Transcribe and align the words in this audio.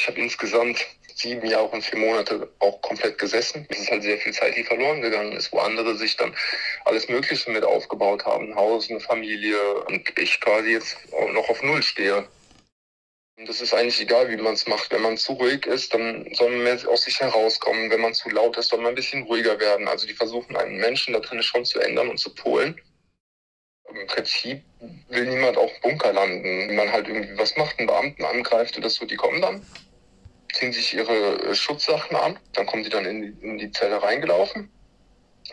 Ich 0.00 0.08
habe 0.08 0.18
insgesamt 0.18 0.86
sieben 1.14 1.46
Jahre 1.46 1.68
und 1.68 1.84
vier 1.84 1.98
Monate 1.98 2.50
auch 2.60 2.80
komplett 2.80 3.18
gesessen. 3.18 3.66
Es 3.68 3.80
ist 3.80 3.90
halt 3.90 4.02
sehr 4.02 4.16
viel 4.16 4.32
Zeit, 4.32 4.56
die 4.56 4.64
verloren 4.64 5.02
gegangen 5.02 5.32
ist, 5.32 5.52
wo 5.52 5.58
andere 5.58 5.94
sich 5.94 6.16
dann 6.16 6.34
alles 6.86 7.10
Mögliche 7.10 7.50
mit 7.50 7.64
aufgebaut 7.64 8.24
haben. 8.24 8.54
Haus, 8.54 8.88
eine 8.88 9.00
Familie 9.00 9.84
und 9.84 10.18
ich 10.18 10.40
quasi 10.40 10.70
jetzt 10.70 10.96
noch 11.34 11.50
auf 11.50 11.62
Null 11.62 11.82
stehe. 11.82 12.26
Und 13.36 13.46
das 13.46 13.60
ist 13.60 13.74
eigentlich 13.74 14.00
egal, 14.00 14.30
wie 14.30 14.38
man 14.38 14.54
es 14.54 14.66
macht. 14.66 14.90
Wenn 14.90 15.02
man 15.02 15.18
zu 15.18 15.34
ruhig 15.34 15.66
ist, 15.66 15.92
dann 15.92 16.32
soll 16.32 16.48
man 16.48 16.62
mehr 16.62 16.78
aus 16.88 17.02
sich 17.02 17.20
herauskommen. 17.20 17.90
Wenn 17.90 18.00
man 18.00 18.14
zu 18.14 18.30
laut 18.30 18.56
ist, 18.56 18.70
soll 18.70 18.80
man 18.80 18.92
ein 18.92 18.94
bisschen 18.94 19.24
ruhiger 19.24 19.60
werden. 19.60 19.86
Also 19.86 20.06
die 20.06 20.14
versuchen 20.14 20.56
einen 20.56 20.78
Menschen 20.78 21.12
da 21.12 21.20
drin 21.20 21.42
schon 21.42 21.66
zu 21.66 21.78
ändern 21.78 22.08
und 22.08 22.16
zu 22.16 22.34
polen. 22.34 22.80
Im 23.92 24.06
Prinzip 24.06 24.62
will 25.08 25.26
niemand 25.26 25.58
auch 25.58 25.70
im 25.74 25.80
Bunker 25.82 26.14
landen. 26.14 26.68
Wenn 26.68 26.76
man 26.76 26.90
halt 26.90 27.06
irgendwie 27.06 27.36
was 27.36 27.54
macht, 27.56 27.78
einen 27.78 27.88
Beamten 27.88 28.24
angreift 28.24 28.78
oder 28.78 28.88
so, 28.88 29.04
die 29.04 29.16
kommen 29.16 29.42
dann, 29.42 29.66
ziehen 30.52 30.72
sich 30.72 30.94
ihre 30.94 31.42
äh, 31.42 31.54
Schutzsachen 31.54 32.16
an, 32.16 32.38
dann 32.52 32.66
kommen 32.66 32.82
die 32.82 32.90
dann 32.90 33.04
in 33.04 33.22
die, 33.22 33.46
in 33.46 33.58
die 33.58 33.70
Zelle 33.70 34.02
reingelaufen 34.02 34.70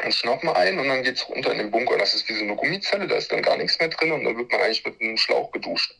und 0.04 0.14
schnappen 0.14 0.50
ein 0.50 0.80
und 0.80 0.88
dann 0.88 1.04
geht's 1.04 1.28
runter 1.30 1.52
in 1.52 1.58
den 1.58 1.72
Bunker. 1.72 1.98
Das 1.98 2.14
ist 2.14 2.28
wie 2.30 2.34
so 2.34 2.44
eine 2.44 2.56
Gummizelle, 2.56 3.08
da 3.08 3.16
ist 3.16 3.32
dann 3.32 3.42
gar 3.42 3.58
nichts 3.58 3.80
mehr 3.80 3.90
drin 3.90 4.12
und 4.12 4.24
dann 4.24 4.38
wird 4.38 4.52
man 4.52 4.62
eigentlich 4.62 4.86
mit 4.86 5.00
einem 5.02 5.18
Schlauch 5.18 5.52
geduscht. 5.52 5.96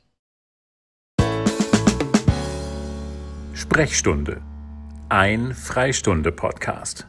Sprechstunde. 3.54 4.42
Ein 5.10 5.54
Freistunde-Podcast. 5.54 7.08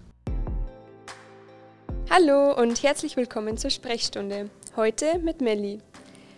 Hallo 2.11 2.55
und 2.55 2.83
herzlich 2.83 3.17
willkommen 3.17 3.59
zur 3.59 3.71
Sprechstunde. 3.71 4.51
Heute 4.77 5.19
mit 5.19 5.41
Melli. 5.41 5.81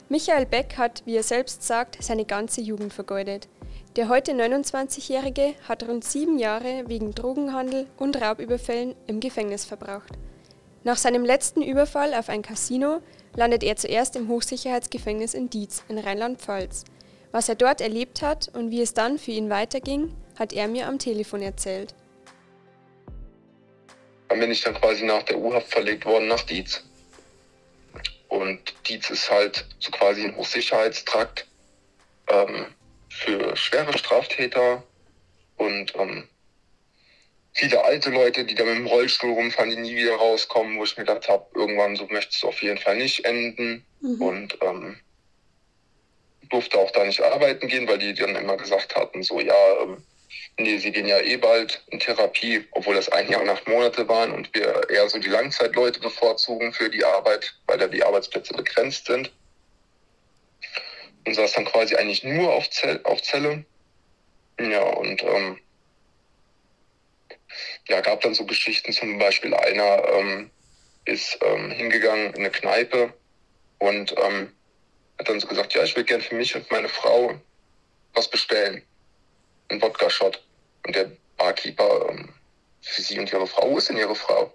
Michael 0.09 0.47
Beck 0.47 0.77
hat, 0.77 1.03
wie 1.07 1.17
er 1.17 1.23
selbst 1.23 1.63
sagt, 1.63 2.03
seine 2.03 2.25
ganze 2.25 2.61
Jugend 2.61 2.93
vergeudet. 2.93 3.49
Der 3.97 4.09
heute 4.09 4.33
29-Jährige 4.33 5.55
hat 5.67 5.83
rund 5.83 6.05
sieben 6.05 6.39
Jahre 6.39 6.85
wegen 6.87 7.12
Drogenhandel 7.12 7.89
und 7.97 8.21
Raubüberfällen 8.21 8.95
im 9.09 9.19
Gefängnis 9.19 9.65
verbracht. 9.65 10.13
Nach 10.85 10.96
seinem 10.96 11.24
letzten 11.24 11.60
Überfall 11.60 12.15
auf 12.15 12.29
ein 12.29 12.43
Casino 12.43 13.02
landet 13.35 13.65
er 13.65 13.74
zuerst 13.74 14.15
im 14.15 14.29
Hochsicherheitsgefängnis 14.29 15.35
in 15.35 15.51
Dietz 15.51 15.83
in 15.88 15.99
Rheinland-Pfalz. 15.99 16.85
Was 17.33 17.49
er 17.49 17.57
dort 17.57 17.80
erlebt 17.80 18.23
hat 18.23 18.49
und 18.55 18.71
wie 18.71 18.80
es 18.80 18.95
dann 18.95 19.18
für 19.18 19.33
ihn 19.33 19.51
weiterging, 19.51 20.15
hat 20.38 20.52
er 20.52 20.68
mir 20.68 20.87
am 20.87 21.01
Telefon 21.01 21.43
erzählt. 21.43 21.93
Dann 24.29 24.38
bin 24.38 24.52
ich 24.52 24.61
dann 24.63 24.74
quasi 24.74 25.05
nach 25.05 25.24
der 25.24 25.37
U-Haft 25.37 25.66
verlegt 25.66 26.07
worden 26.07 26.29
nach 26.29 26.43
Dietz. 26.43 26.85
Und 28.29 28.61
Dietz 28.87 29.11
ist 29.11 29.29
halt 29.29 29.66
so 29.80 29.91
quasi 29.91 30.24
ein 30.24 30.37
Hochsicherheitstrakt 30.37 31.49
ähm, 32.29 32.66
für 33.11 33.57
schwere 33.57 33.97
Straftäter 33.99 34.83
und 35.57 35.95
ähm, 35.97 36.29
viele 37.52 37.85
alte 37.85 38.11
Leute, 38.11 38.45
die 38.45 38.55
da 38.55 38.65
mit 38.65 38.77
dem 38.77 38.87
Rollstuhl 38.87 39.33
rumfahren, 39.33 39.71
die 39.71 39.77
nie 39.77 39.97
wieder 39.97 40.15
rauskommen, 40.15 40.79
wo 40.79 40.85
ich 40.85 40.97
mir 40.97 41.05
gedacht 41.05 41.29
habe, 41.29 41.47
irgendwann 41.55 41.97
so 41.97 42.07
möchtest 42.07 42.43
du 42.43 42.49
auf 42.49 42.63
jeden 42.63 42.79
Fall 42.79 42.97
nicht 42.97 43.25
enden. 43.25 43.85
Mhm. 44.01 44.23
Und 44.23 44.59
ähm, 44.63 45.01
durfte 46.49 46.79
auch 46.79 46.91
da 46.93 47.05
nicht 47.05 47.21
arbeiten 47.21 47.69
gehen, 47.69 47.87
weil 47.87 47.99
die 47.99 48.15
dann 48.15 48.35
immer 48.35 48.57
gesagt 48.57 48.97
hatten, 48.97 49.23
so 49.23 49.41
ja, 49.41 49.83
ähm, 49.83 50.02
Nee, 50.59 50.79
sie 50.79 50.93
gehen 50.93 51.07
ja 51.07 51.19
eh 51.21 51.37
bald 51.37 51.83
in 51.89 52.01
Therapie, 52.01 52.65
obwohl 52.73 52.95
das 52.95 53.09
ein 53.09 53.30
Jahr 53.30 53.41
und 53.41 53.49
acht 53.49 53.67
Monate 53.67 54.07
waren 54.09 54.33
und 54.33 54.55
wir 54.55 54.89
eher 54.91 55.09
so 55.09 55.19
die 55.19 55.29
Langzeitleute 55.29 56.01
bevorzugen 56.01 56.73
für 56.73 56.91
die 56.91 57.05
Arbeit, 57.05 57.55
weil 57.67 57.79
da 57.79 57.87
die 57.87 58.02
Arbeitsplätze 58.02 58.52
begrenzt 58.55 59.07
sind. 59.07 59.33
Und 61.26 61.35
saß 61.35 61.52
dann 61.52 61.66
quasi 61.66 61.96
eigentlich 61.96 62.24
nur 62.24 62.52
auf, 62.52 62.71
Zell, 62.71 63.01
auf 63.04 63.23
Zelle. 63.23 63.65
Ja, 64.59 64.82
und 64.82 65.22
ähm, 65.22 65.59
ja, 67.88 68.00
gab 68.00 68.21
dann 68.21 68.34
so 68.34 68.44
Geschichten, 68.44 68.93
zum 68.93 69.19
Beispiel 69.19 69.54
einer 69.54 70.09
ähm, 70.09 70.50
ist 71.04 71.38
ähm, 71.43 71.71
hingegangen 71.71 72.34
in 72.34 72.41
eine 72.41 72.50
Kneipe 72.50 73.12
und 73.78 74.15
ähm, 74.19 74.53
hat 75.19 75.28
dann 75.28 75.41
so 75.41 75.47
gesagt, 75.47 75.75
ja, 75.75 75.83
ich 75.83 75.97
will 75.97 76.05
gern 76.05 76.21
für 76.21 76.34
mich 76.34 76.55
und 76.55 76.71
meine 76.71 76.89
Frau 76.89 77.34
was 78.15 78.28
bestellen 78.28 78.83
einen 79.71 79.83
Wodka-Shot. 79.83 80.43
Und 80.87 80.97
der 80.97 81.11
Barkeeper, 81.37 82.09
ähm, 82.11 82.28
für 82.83 83.03
sie 83.03 83.19
und 83.19 83.33
ihre 83.33 83.47
Frau, 83.47 83.71
wo 83.71 83.78
ist 83.78 83.89
denn 83.89 83.97
ihre 83.97 84.15
Frau? 84.15 84.53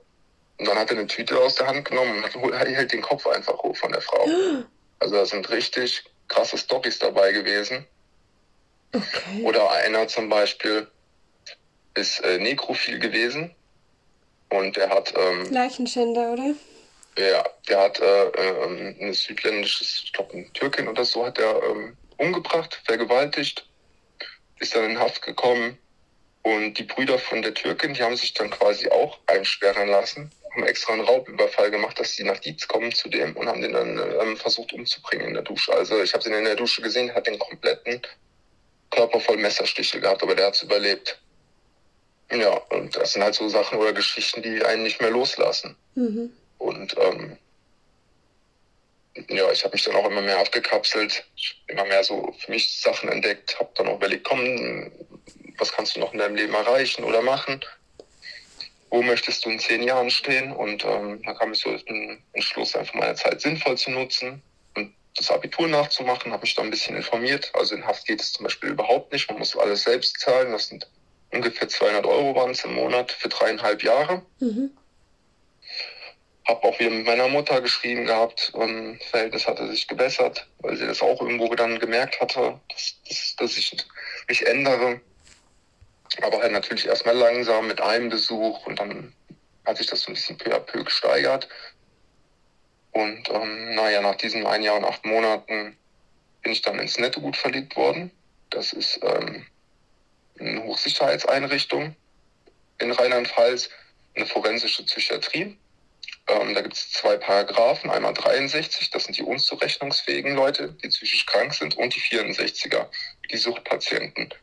Und 0.57 0.67
dann 0.67 0.77
hat 0.77 0.89
er 0.91 0.97
eine 0.97 1.07
Tüte 1.07 1.39
aus 1.39 1.55
der 1.55 1.67
Hand 1.67 1.85
genommen 1.85 2.23
und 2.23 2.53
hält 2.53 2.91
den 2.91 3.01
Kopf 3.01 3.27
einfach 3.27 3.57
hoch 3.59 3.75
von 3.77 3.91
der 3.91 4.01
Frau. 4.01 4.27
Also 4.97 5.15
da 5.15 5.25
sind 5.25 5.49
richtig 5.49 6.05
krasse 6.27 6.57
Stories 6.57 6.99
dabei 6.99 7.31
gewesen. 7.31 7.85
Okay. 8.91 9.43
Oder 9.43 9.71
einer 9.71 10.07
zum 10.07 10.29
Beispiel 10.29 10.87
ist 11.95 12.19
äh, 12.19 12.37
nekrophil 12.37 12.99
gewesen 12.99 13.53
und 14.49 14.75
der 14.75 14.89
hat... 14.89 15.13
Ähm, 15.17 15.51
Leichenschänder, 15.51 16.33
oder? 16.33 16.53
Ja, 17.17 17.43
der 17.69 17.79
hat 17.79 17.99
äh, 17.99 18.27
äh, 18.27 18.99
ein 19.01 19.13
südländisches, 19.13 20.01
ich 20.03 20.13
glaube 20.13 20.37
ein 20.37 20.51
Türkin 20.53 20.87
oder 20.87 21.05
so, 21.05 21.25
hat 21.25 21.39
er 21.39 21.61
ähm, 21.63 21.97
umgebracht, 22.17 22.81
vergewaltigt 22.85 23.65
ist 24.59 24.75
dann 24.75 24.91
in 24.91 24.99
Haft 24.99 25.21
gekommen. 25.21 25.77
Und 26.43 26.75
die 26.75 26.83
Brüder 26.83 27.17
von 27.17 27.41
der 27.41 27.53
Türkin, 27.53 27.93
die 27.93 28.03
haben 28.03 28.15
sich 28.15 28.33
dann 28.33 28.51
quasi 28.51 28.87
auch 28.89 29.17
einsperren 29.25 29.89
lassen, 29.89 30.31
haben 30.55 30.67
extra 30.67 30.93
einen 30.93 31.03
Raubüberfall 31.03 31.71
gemacht, 31.71 31.99
dass 31.99 32.15
die 32.15 32.23
nach 32.23 32.39
Dietz 32.39 32.67
kommen 32.67 32.93
zu 32.93 33.09
dem 33.09 33.35
und 33.35 33.47
haben 33.47 33.61
den 33.61 33.73
dann 33.73 33.97
ähm, 34.21 34.37
versucht 34.37 34.73
umzubringen 34.73 35.27
in 35.27 35.33
der 35.33 35.43
Dusche. 35.43 35.73
Also 35.73 36.01
ich 36.01 36.13
habe 36.13 36.23
den 36.23 36.33
in 36.33 36.45
der 36.45 36.55
Dusche 36.55 36.81
gesehen, 36.81 37.13
hat 37.13 37.27
den 37.27 37.39
kompletten 37.39 38.01
Körper 38.91 39.19
voll 39.19 39.37
Messerstiche 39.37 39.99
gehabt, 39.99 40.23
aber 40.23 40.35
der 40.35 40.47
hat 40.47 40.55
es 40.55 40.63
überlebt. 40.63 41.19
Ja, 42.31 42.53
und 42.69 42.95
das 42.95 43.13
sind 43.13 43.23
halt 43.23 43.35
so 43.35 43.47
Sachen 43.49 43.77
oder 43.77 43.93
Geschichten, 43.93 44.41
die 44.41 44.63
einen 44.63 44.83
nicht 44.83 44.99
mehr 44.99 45.11
loslassen. 45.11 45.75
Mhm. 45.95 46.31
Und 46.57 46.95
ähm, 46.97 47.37
ja, 49.29 49.51
ich 49.51 49.63
habe 49.63 49.73
mich 49.73 49.83
dann 49.83 49.95
auch 49.95 50.09
immer 50.09 50.21
mehr 50.21 50.39
abgekapselt, 50.39 51.25
immer 51.67 51.85
mehr 51.85 52.03
so 52.03 52.33
für 52.39 52.51
mich 52.51 52.81
Sachen 52.81 53.09
entdeckt, 53.09 53.59
habe 53.59 53.69
dann 53.75 53.87
auch 53.87 53.95
überlegt, 53.97 54.23
komm, 54.23 54.91
was 55.57 55.71
kannst 55.71 55.95
du 55.95 55.99
noch 55.99 56.13
in 56.13 56.19
deinem 56.19 56.35
Leben 56.35 56.53
erreichen 56.53 57.03
oder 57.03 57.21
machen? 57.21 57.63
Wo 58.95 59.01
möchtest 59.01 59.43
du 59.43 59.49
in 59.49 59.59
zehn 59.59 59.83
Jahren 59.83 60.09
stehen? 60.09 60.53
Und 60.53 60.85
ähm, 60.85 61.21
da 61.25 61.33
kam 61.33 61.51
ich 61.51 61.59
so 61.59 61.75
den 61.75 62.23
Entschluss, 62.31 62.77
einfach 62.77 62.93
meine 62.93 63.15
Zeit 63.15 63.41
sinnvoll 63.41 63.77
zu 63.77 63.91
nutzen 63.91 64.41
und 64.75 64.93
das 65.17 65.29
Abitur 65.29 65.67
nachzumachen, 65.67 66.31
habe 66.31 66.43
mich 66.43 66.55
da 66.55 66.61
ein 66.61 66.69
bisschen 66.69 66.95
informiert. 66.95 67.51
Also 67.55 67.75
in 67.75 67.85
Haft 67.85 68.05
geht 68.05 68.21
es 68.21 68.31
zum 68.31 68.45
Beispiel 68.45 68.69
überhaupt 68.69 69.11
nicht, 69.11 69.29
man 69.29 69.39
muss 69.39 69.57
alles 69.57 69.83
selbst 69.83 70.21
zahlen. 70.21 70.53
Das 70.53 70.67
sind 70.67 70.89
ungefähr 71.33 71.67
200 71.67 72.05
Euro 72.05 72.35
waren 72.35 72.51
es 72.51 72.63
im 72.63 72.73
Monat 72.73 73.11
für 73.11 73.27
dreieinhalb 73.27 73.83
Jahre. 73.83 74.25
Mhm 74.39 74.71
habe 76.47 76.63
auch 76.63 76.79
wieder 76.79 76.91
mit 76.91 77.05
meiner 77.05 77.27
Mutter 77.27 77.59
geschrieben 77.61 78.05
gehabt. 78.05 78.51
Und 78.53 78.99
das 78.99 79.07
Verhältnis 79.07 79.47
hatte 79.47 79.67
sich 79.67 79.87
gebessert, 79.87 80.47
weil 80.59 80.77
sie 80.77 80.85
das 80.85 81.01
auch 81.01 81.19
irgendwo 81.19 81.53
dann 81.55 81.79
gemerkt 81.79 82.21
hatte, 82.21 82.59
dass, 82.69 83.01
dass, 83.07 83.35
dass 83.37 83.57
ich 83.57 83.75
mich 84.27 84.45
ändere. 84.45 85.01
Aber 86.21 86.41
halt 86.41 86.51
natürlich 86.51 86.87
erstmal 86.87 87.15
langsam 87.15 87.67
mit 87.67 87.81
einem 87.81 88.09
Besuch 88.09 88.65
und 88.65 88.79
dann 88.79 89.13
hat 89.65 89.77
sich 89.77 89.87
das 89.87 90.01
so 90.01 90.11
ein 90.11 90.13
bisschen 90.13 90.37
peu 90.37 90.53
à 90.53 90.59
peu 90.59 90.83
gesteigert. 90.83 91.47
Und 92.91 93.29
ähm, 93.29 93.75
naja, 93.75 94.01
nach 94.01 94.15
diesen 94.15 94.45
ein 94.45 94.63
Jahr 94.63 94.77
und 94.77 94.85
acht 94.85 95.05
Monaten 95.05 95.77
bin 96.41 96.51
ich 96.51 96.61
dann 96.61 96.79
ins 96.79 96.97
Nettogut 96.97 97.35
verlegt 97.35 97.75
worden. 97.75 98.11
Das 98.51 98.71
ist 98.71 98.99
ähm, 99.03 99.45
eine 100.39 100.63
Hochsicherheitseinrichtung 100.63 101.95
in 102.77 102.91
Rheinland-Pfalz, 102.91 103.69
eine 104.15 104.25
forensische 104.25 104.85
Psychiatrie. 104.85 105.57
Ähm, 106.27 106.55
da 106.55 106.61
gibt 106.61 106.75
es 106.75 106.91
zwei 106.91 107.17
Paragraphen, 107.17 107.89
einmal 107.89 108.13
63, 108.13 108.89
das 108.89 109.03
sind 109.03 109.17
die 109.17 109.23
unzurechnungsfähigen 109.23 110.35
Leute, 110.35 110.73
die 110.81 110.87
psychisch 110.87 111.25
krank 111.25 111.53
sind, 111.53 111.77
und 111.77 111.95
die 111.95 112.01
64er, 112.01 112.87
die 113.31 113.37
Suchtpatienten. 113.37 114.33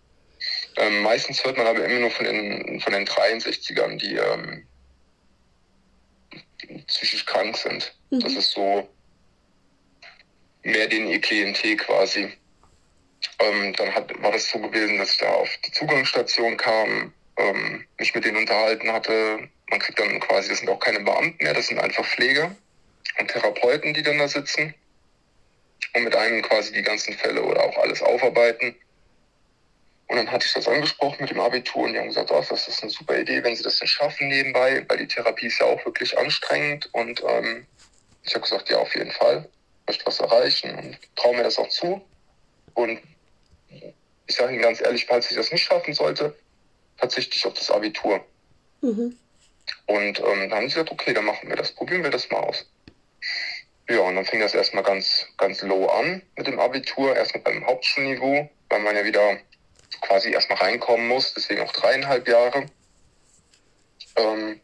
Ähm, 0.77 1.03
meistens 1.03 1.45
hört 1.45 1.57
man 1.57 1.67
aber 1.67 1.85
immer 1.85 2.01
nur 2.01 2.11
von 2.11 2.25
den, 2.25 2.81
von 2.81 2.93
den 2.93 3.07
63ern, 3.07 3.97
die, 3.97 4.15
ähm, 4.15 4.67
psychisch 6.87 7.27
krank 7.27 7.57
sind. 7.57 7.95
Mhm. 8.11 8.21
Das 8.21 8.35
ist 8.35 8.53
so 8.53 8.89
mehr 10.63 10.87
den 10.87 11.09
ihr 11.09 11.21
Klientel 11.21 11.77
quasi. 11.77 12.33
Ähm, 13.39 13.73
dann 13.75 13.95
hat, 13.95 14.23
war 14.23 14.33
das 14.33 14.49
so 14.51 14.59
gewesen, 14.59 14.99
dass 14.99 15.13
ich 15.13 15.19
da 15.19 15.29
auf 15.29 15.49
die 15.65 15.73
Zugangsstation 15.73 16.57
kam, 16.57 17.13
ähm, 17.37 17.87
mich 17.99 18.15
mit 18.15 18.25
denen 18.25 18.39
unterhalten 18.39 18.93
hatte, 18.93 19.49
man 19.69 19.81
kriegt 19.81 19.99
dann 19.99 20.21
quasi, 20.21 20.51
das 20.51 20.59
sind 20.59 20.69
auch 20.69 20.79
keine 20.79 21.01
Beamten 21.01 21.43
mehr, 21.43 21.55
das 21.55 21.69
sind 21.69 21.79
einfach 21.79 22.05
Pfleger 22.05 22.55
und 23.19 23.29
Therapeuten, 23.29 23.95
die 23.95 24.03
dann 24.03 24.19
da 24.19 24.29
sitzen 24.29 24.75
und 25.95 26.05
mit 26.05 26.15
einem 26.15 26.43
quasi 26.43 26.73
die 26.73 26.83
ganzen 26.83 27.15
Fälle 27.15 27.43
oder 27.43 27.65
auch 27.65 27.77
alles 27.79 28.03
aufarbeiten. 28.03 28.75
Und 30.13 30.19
dann 30.19 30.31
hatte 30.31 30.45
ich 30.45 30.53
das 30.53 30.69
angesprochen 30.69 31.17
mit 31.21 31.31
dem 31.31 31.41
Abitur 31.41 31.85
und 31.85 31.95
die 31.95 31.99
haben 31.99 32.09
gesagt, 32.09 32.31
oh, 32.31 32.45
das 32.47 32.69
ist 32.69 32.83
eine 32.83 32.91
super 32.91 33.19
Idee, 33.19 33.43
wenn 33.43 33.57
sie 33.57 33.63
das 33.63 33.79
denn 33.79 33.89
schaffen 33.89 34.29
nebenbei, 34.29 34.85
weil 34.87 34.99
die 34.99 35.09
Therapie 35.09 35.47
ist 35.47 35.59
ja 35.59 35.65
auch 35.65 35.83
wirklich 35.87 36.19
anstrengend. 36.19 36.91
Und 36.93 37.23
ähm, 37.27 37.67
ich 38.23 38.35
habe 38.35 38.43
gesagt, 38.43 38.69
ja, 38.69 38.77
auf 38.77 38.95
jeden 38.95 39.11
Fall, 39.11 39.49
ich 39.49 39.87
möchte 39.87 40.05
was 40.05 40.21
erreichen 40.21 40.79
und 40.79 40.99
traue 41.17 41.35
mir 41.35 41.45
das 41.45 41.59
auch 41.59 41.69
zu. 41.71 42.03
Und 42.75 43.01
ich 44.27 44.37
sage 44.37 44.53
Ihnen 44.53 44.61
ganz 44.61 44.83
ehrlich, 44.83 45.07
falls 45.07 45.31
ich 45.31 45.37
das 45.39 45.51
nicht 45.51 45.63
schaffen 45.63 45.95
sollte, 45.95 46.37
verzichte 46.99 47.35
ich 47.39 47.47
auf 47.47 47.55
das 47.55 47.71
Abitur. 47.71 48.23
Mhm. 48.83 49.17
Und 49.87 50.19
ähm, 50.19 50.51
dann 50.51 50.53
haben 50.53 50.69
sie 50.69 50.75
gesagt, 50.75 50.93
okay, 50.93 51.15
dann 51.15 51.25
machen 51.25 51.49
wir 51.49 51.57
das, 51.57 51.73
probieren 51.73 52.03
wir 52.03 52.11
das 52.11 52.29
mal 52.29 52.41
aus. 52.41 52.71
Ja, 53.89 54.01
und 54.01 54.17
dann 54.17 54.27
fing 54.27 54.41
das 54.41 54.53
erstmal 54.53 54.83
ganz, 54.83 55.27
ganz 55.39 55.63
low 55.63 55.87
an 55.87 56.21
mit 56.37 56.47
dem 56.47 56.61
Abitur, 56.61 57.17
erstmal 57.17 57.45
beim 57.45 57.67
Hauptschulniveau, 57.67 58.51
weil 58.69 58.81
man 58.81 58.95
ja 58.95 59.07
wieder 59.07 59.39
quasi 60.03 60.31
erstmal 60.31 60.59
reinkommen 60.59 61.09
muss, 61.09 61.33
deswegen 61.35 61.63
auch 61.63 61.73
dreieinhalb 61.73 62.29
Jahre. 62.29 62.67
Ähm, 64.17 64.61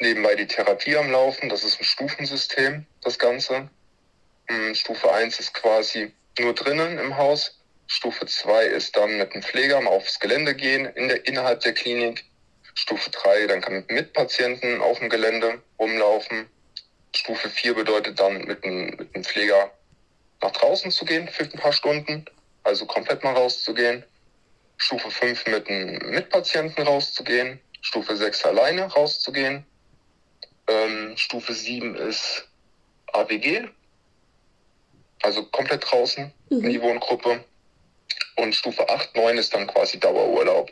nebenbei 0.00 0.34
die 0.34 0.46
Therapie 0.46 0.96
am 0.96 1.10
Laufen, 1.10 1.48
das 1.48 1.64
ist 1.64 1.80
ein 1.80 1.84
Stufensystem, 1.84 2.86
das 3.00 3.18
Ganze. 3.18 3.70
Ähm, 4.48 4.74
Stufe 4.74 5.12
1 5.12 5.40
ist 5.40 5.54
quasi 5.54 6.12
nur 6.38 6.54
drinnen 6.54 6.98
im 6.98 7.16
Haus. 7.16 7.58
Stufe 7.86 8.26
2 8.26 8.66
ist 8.66 8.96
dann 8.96 9.16
mit 9.16 9.32
dem 9.34 9.42
Pfleger 9.42 9.80
mal 9.80 9.90
aufs 9.90 10.20
Gelände 10.20 10.54
gehen 10.54 10.86
in 10.86 11.08
der, 11.08 11.26
innerhalb 11.26 11.60
der 11.60 11.72
Klinik. 11.72 12.24
Stufe 12.74 13.10
3, 13.10 13.46
dann 13.46 13.60
kann 13.60 13.72
mit 13.74 13.90
Mitpatienten 13.90 14.80
auf 14.80 14.98
dem 14.98 15.08
Gelände 15.08 15.62
rumlaufen. 15.78 16.46
Stufe 17.14 17.48
4 17.48 17.74
bedeutet 17.74 18.20
dann 18.20 18.44
mit 18.44 18.62
dem, 18.64 18.90
mit 18.90 19.14
dem 19.14 19.24
Pfleger 19.24 19.72
nach 20.40 20.52
draußen 20.52 20.90
zu 20.90 21.04
gehen 21.04 21.28
für 21.28 21.44
ein 21.44 21.58
paar 21.58 21.72
Stunden, 21.72 22.24
also 22.68 22.84
komplett 22.86 23.24
mal 23.24 23.32
rauszugehen. 23.34 24.04
Stufe 24.76 25.10
5 25.10 25.46
mit 25.46 25.68
einem 25.68 26.10
Mitpatienten 26.10 26.86
rauszugehen. 26.86 27.58
Stufe 27.80 28.16
6 28.16 28.44
alleine 28.44 28.82
rauszugehen. 28.84 29.64
Ähm, 30.68 31.16
Stufe 31.16 31.54
7 31.54 31.96
ist 31.96 32.46
AWG, 33.14 33.68
also 35.22 35.44
komplett 35.46 35.90
draußen 35.90 36.30
Mhm. 36.50 36.64
in 36.64 36.70
die 36.70 36.82
Wohngruppe. 36.82 37.42
Und 38.36 38.54
Stufe 38.54 38.88
8, 38.88 39.16
9 39.16 39.38
ist 39.38 39.54
dann 39.54 39.66
quasi 39.66 39.98
Dauerurlaub. 39.98 40.70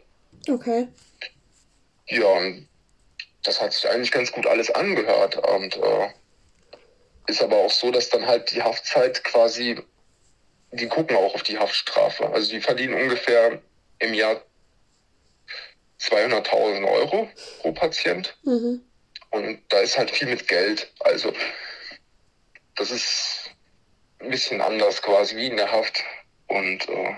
Okay. 0.49 0.87
Ja, 2.09 2.27
und 2.27 2.69
das 3.43 3.61
hat 3.61 3.73
sich 3.73 3.89
eigentlich 3.89 4.13
ganz 4.13 4.31
gut 4.31 4.47
alles 4.47 4.71
angehört. 4.71 5.37
Und 5.37 5.77
äh, 5.77 6.09
ist 7.27 7.43
aber 7.43 7.57
auch 7.57 7.71
so, 7.71 7.91
dass 7.91 8.11
dann 8.11 8.27
halt 8.27 8.51
die 8.53 8.63
Haftzeit 8.63 9.25
quasi, 9.25 9.83
die 10.76 10.88
gucken 10.88 11.17
auch 11.17 11.34
auf 11.34 11.43
die 11.43 11.58
Haftstrafe. 11.58 12.28
Also 12.31 12.50
die 12.50 12.61
verdienen 12.61 12.94
ungefähr 12.94 13.61
im 13.99 14.14
Jahr 14.14 14.43
200.000 16.00 16.87
Euro 16.88 17.28
pro 17.61 17.73
Patient. 17.73 18.37
Mhm. 18.44 18.82
Und 19.31 19.62
da 19.69 19.81
ist 19.81 19.99
halt 19.99 20.11
viel 20.11 20.28
mit 20.28 20.46
Geld. 20.49 20.93
Also 21.00 21.32
das 22.76 22.90
ist 22.90 23.50
ein 24.20 24.31
bisschen 24.31 24.61
anders 24.61 25.02
quasi 25.02 25.37
wie 25.37 25.46
in 25.46 25.56
der 25.56 25.73
Haft. 25.73 26.05
Und 26.46 26.88
äh, 26.88 27.14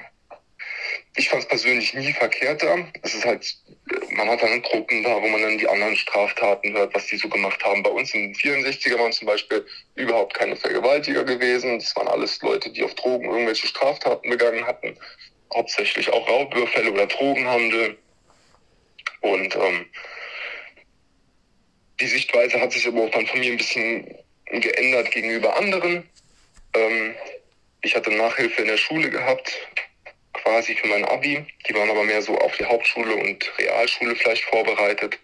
ich 1.18 1.28
fand 1.28 1.42
es 1.42 1.48
persönlich 1.48 1.94
nie 1.94 2.12
verkehrt 2.12 2.62
da. 2.62 2.78
Es 3.02 3.12
ist 3.12 3.24
halt, 3.24 3.44
man 4.12 4.28
hat 4.28 4.40
dann 4.40 4.62
Gruppen 4.62 5.02
da, 5.02 5.20
wo 5.20 5.26
man 5.26 5.42
dann 5.42 5.58
die 5.58 5.68
anderen 5.68 5.96
Straftaten 5.96 6.72
hört, 6.72 6.94
was 6.94 7.06
die 7.06 7.16
so 7.16 7.28
gemacht 7.28 7.62
haben. 7.64 7.82
Bei 7.82 7.90
uns 7.90 8.14
in 8.14 8.32
den 8.32 8.34
64er 8.34 8.96
waren 8.98 9.12
zum 9.12 9.26
Beispiel 9.26 9.66
überhaupt 9.96 10.34
keine 10.34 10.54
Vergewaltiger 10.54 11.24
gewesen. 11.24 11.80
Das 11.80 11.94
waren 11.96 12.06
alles 12.06 12.40
Leute, 12.40 12.70
die 12.70 12.84
auf 12.84 12.94
Drogen 12.94 13.24
irgendwelche 13.24 13.66
Straftaten 13.66 14.30
begangen 14.30 14.64
hatten. 14.64 14.96
Hauptsächlich 15.52 16.08
auch 16.12 16.28
Raubüberfälle 16.28 16.92
oder 16.92 17.06
Drogenhandel. 17.06 17.98
Und 19.20 19.56
ähm, 19.56 19.86
die 21.98 22.06
Sichtweise 22.06 22.60
hat 22.60 22.70
sich 22.70 22.86
aber 22.86 23.02
auch 23.02 23.10
dann 23.10 23.26
von 23.26 23.40
mir 23.40 23.50
ein 23.50 23.58
bisschen 23.58 24.14
geändert 24.46 25.10
gegenüber 25.10 25.56
anderen. 25.56 26.08
Ähm, 26.74 27.14
ich 27.82 27.96
hatte 27.96 28.12
Nachhilfe 28.12 28.62
in 28.62 28.68
der 28.68 28.76
Schule 28.76 29.10
gehabt, 29.10 29.52
quasi 30.48 30.74
für 30.74 30.86
mein 30.88 31.04
Abi. 31.04 31.44
Die 31.68 31.74
waren 31.74 31.90
aber 31.90 32.04
mehr 32.04 32.22
so 32.22 32.36
auf 32.38 32.56
die 32.56 32.64
Hauptschule 32.64 33.14
und 33.14 33.52
Realschule 33.58 34.16
vielleicht 34.16 34.44
vorbereitet. 34.44 35.18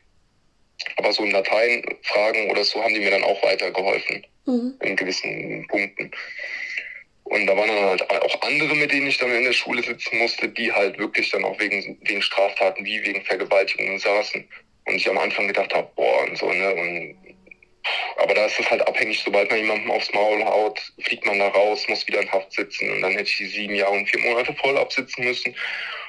Aber 0.97 1.13
so 1.13 1.23
in 1.25 1.31
Lateinfragen 1.31 2.51
oder 2.51 2.63
so 2.65 2.83
haben 2.83 2.93
die 2.95 3.01
mir 3.01 3.11
dann 3.11 3.25
auch 3.25 3.43
weitergeholfen 3.43 4.27
Mhm. 4.47 4.75
in 4.83 4.97
gewissen 4.97 5.67
Punkten. 5.69 6.11
Und 7.25 7.47
da 7.47 7.57
waren 7.57 7.69
dann 7.69 7.85
halt 7.87 8.11
auch 8.11 8.43
andere, 8.43 8.75
mit 8.75 8.93
denen 8.93 9.07
ich 9.07 9.17
dann 9.17 9.35
in 9.35 9.45
der 9.45 9.55
Schule 9.55 9.83
sitzen 9.83 10.19
musste, 10.19 10.47
die 10.51 10.71
halt 10.71 10.99
wirklich 10.99 11.31
dann 11.31 11.45
auch 11.45 11.59
wegen, 11.59 11.97
wegen 12.03 12.21
Straftaten 12.21 12.85
wie 12.85 13.03
wegen 13.07 13.25
Vergewaltigungen 13.25 13.99
saßen. 13.99 14.47
Und 14.87 14.95
ich 14.95 15.09
am 15.09 15.17
Anfang 15.17 15.47
gedacht 15.47 15.73
habe, 15.73 15.91
boah, 15.97 16.25
und 16.25 16.37
so, 16.37 16.53
ne? 16.53 16.75
Und, 16.75 17.17
aber 18.17 18.35
da 18.35 18.47
ist 18.47 18.59
es 18.59 18.71
halt 18.71 18.87
abhängig, 18.87 19.21
sobald 19.25 19.51
man 19.51 19.61
jemandem 19.61 19.91
aufs 19.91 20.13
Maul 20.13 20.45
haut, 20.45 20.81
fliegt 21.01 21.27
man 21.27 21.39
da 21.39 21.49
raus, 21.49 21.87
muss 21.89 22.07
wieder 22.07 22.21
in 22.21 22.33
Haft 22.33 22.53
sitzen. 22.53 22.91
Und 22.91 23.03
dann 23.03 23.13
hätte 23.13 23.29
ich 23.29 23.37
die 23.37 23.47
sieben 23.47 23.75
Jahre 23.75 23.93
und 23.93 24.09
vier 24.09 24.21
Monate 24.21 24.55
voll 24.55 24.77
absitzen 24.79 25.25
müssen. 25.25 25.55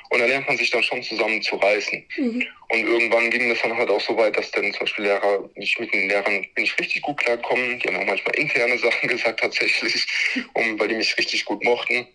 Und 0.10 0.20
da 0.20 0.26
lernt 0.26 0.48
man 0.48 0.58
sich 0.58 0.70
dann 0.70 0.84
schon 0.84 1.02
zusammen 1.02 1.42
zu 1.42 1.56
reißen. 1.56 2.06
Mhm. 2.18 2.48
Und 2.70 2.80
irgendwann 2.80 3.30
ging 3.32 3.50
das 3.50 3.62
dann 3.62 3.76
halt 3.76 3.90
auch 3.90 4.02
so 4.02 4.16
weit, 4.18 4.38
dass 4.38 4.52
dann 4.52 4.72
zum 4.72 4.82
Beispiel 4.82 5.06
Lehrer, 5.06 5.50
ich 5.56 5.80
mit 5.80 5.94
den 5.94 6.10
Lehrern 6.10 6.46
bin 6.54 6.64
ich 6.64 6.78
richtig 6.80 7.02
gut 7.02 7.18
klargekommen. 7.18 7.80
Die 7.80 7.88
haben 7.88 7.98
auch 7.98 8.06
manchmal 8.06 8.36
interne 8.36 8.78
Sachen 8.78 9.10
gesagt 9.10 9.40
tatsächlich, 9.40 10.06
um, 10.54 10.80
weil 10.80 10.90
die 10.90 10.96
mich 10.96 11.18
richtig 11.18 11.46
gut 11.46 11.64
mochten. 11.64 12.08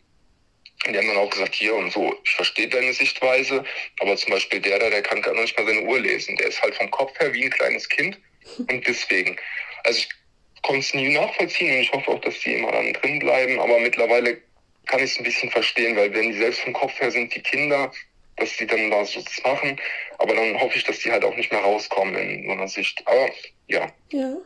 Und 0.87 0.95
die 0.95 0.99
haben 0.99 1.09
dann 1.09 1.19
auch 1.19 1.31
gesagt, 1.31 1.55
hier 1.55 1.75
und 1.75 1.93
so, 1.93 2.15
ich 2.25 2.31
verstehe 2.31 2.69
deine 2.69 2.93
Sichtweise, 2.95 3.65
aber 3.99 4.17
zum 4.17 4.33
Beispiel 4.33 4.61
der 4.61 4.79
da, 4.79 4.89
der 4.89 5.03
kann 5.03 5.21
gar 5.21 5.35
nicht 5.35 5.59
mal 5.59 5.67
seine 5.67 5.83
Uhr 5.83 6.01
lesen. 6.01 6.37
Der 6.37 6.47
ist 6.47 6.63
halt 6.63 6.75
vom 6.75 6.91
Kopf 6.91 7.19
her 7.21 7.35
wie 7.35 7.45
ein 7.45 7.51
kleines 7.51 7.89
Kind. 7.89 8.19
Und 8.59 8.87
deswegen, 8.87 9.37
also 9.85 9.99
ich 9.99 10.09
konnte 10.63 10.81
es 10.81 10.95
nie 10.95 11.13
nachvollziehen 11.15 11.75
und 11.75 11.81
ich 11.83 11.93
hoffe 11.93 12.11
auch, 12.11 12.21
dass 12.21 12.39
die 12.41 12.55
immer 12.55 12.73
dann 12.73 12.93
drin 12.95 13.19
bleiben, 13.19 13.59
aber 13.61 13.79
mittlerweile 13.79 14.39
kann 14.87 15.01
ich 15.01 15.13
es 15.13 15.19
ein 15.19 15.25
bisschen 15.25 15.51
verstehen, 15.51 15.97
weil 15.97 16.13
wenn 16.13 16.33
die 16.33 16.39
selbst 16.39 16.61
vom 16.61 16.73
Kopf 16.73 16.99
her 17.01 17.11
sind, 17.11 17.35
die 17.35 17.41
Kinder, 17.43 17.93
dass 18.37 18.57
die 18.57 18.67
dann 18.67 18.91
da 18.91 19.05
so 19.05 19.23
machen, 19.45 19.79
aber 20.19 20.35
dann 20.35 20.59
hoffe 20.61 20.77
ich, 20.79 20.85
dass 20.85 20.99
die 21.01 21.13
halt 21.13 21.25
auch 21.25 21.37
nicht 21.37 21.53
mehr 21.53 21.61
rauskommen 21.61 22.17
in 22.17 22.47
so 22.47 22.53
einer 22.53 22.69
Sicht. 22.69 23.03
Aber 23.07 23.31
ja, 23.69 23.93
Ja. 24.11 24.37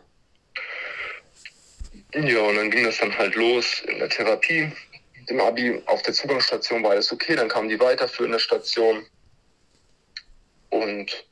ja, 2.15 2.41
und 2.41 2.57
dann 2.57 2.71
ging 2.71 2.85
das 2.85 2.99
dann 2.99 3.17
halt 3.17 3.35
los 3.35 3.81
in 3.87 3.99
der 3.99 4.09
Therapie. 4.09 4.71
Im 5.29 5.41
Abi 5.41 5.81
auf 5.87 6.03
der 6.03 6.13
Zugangsstation 6.13 6.83
war 6.83 6.91
alles 6.91 7.11
okay, 7.11 7.35
dann 7.35 7.49
kam 7.49 7.69
die 7.69 7.81
weiterführende 7.81 8.39
Station. 8.39 9.07
Und 10.71 11.25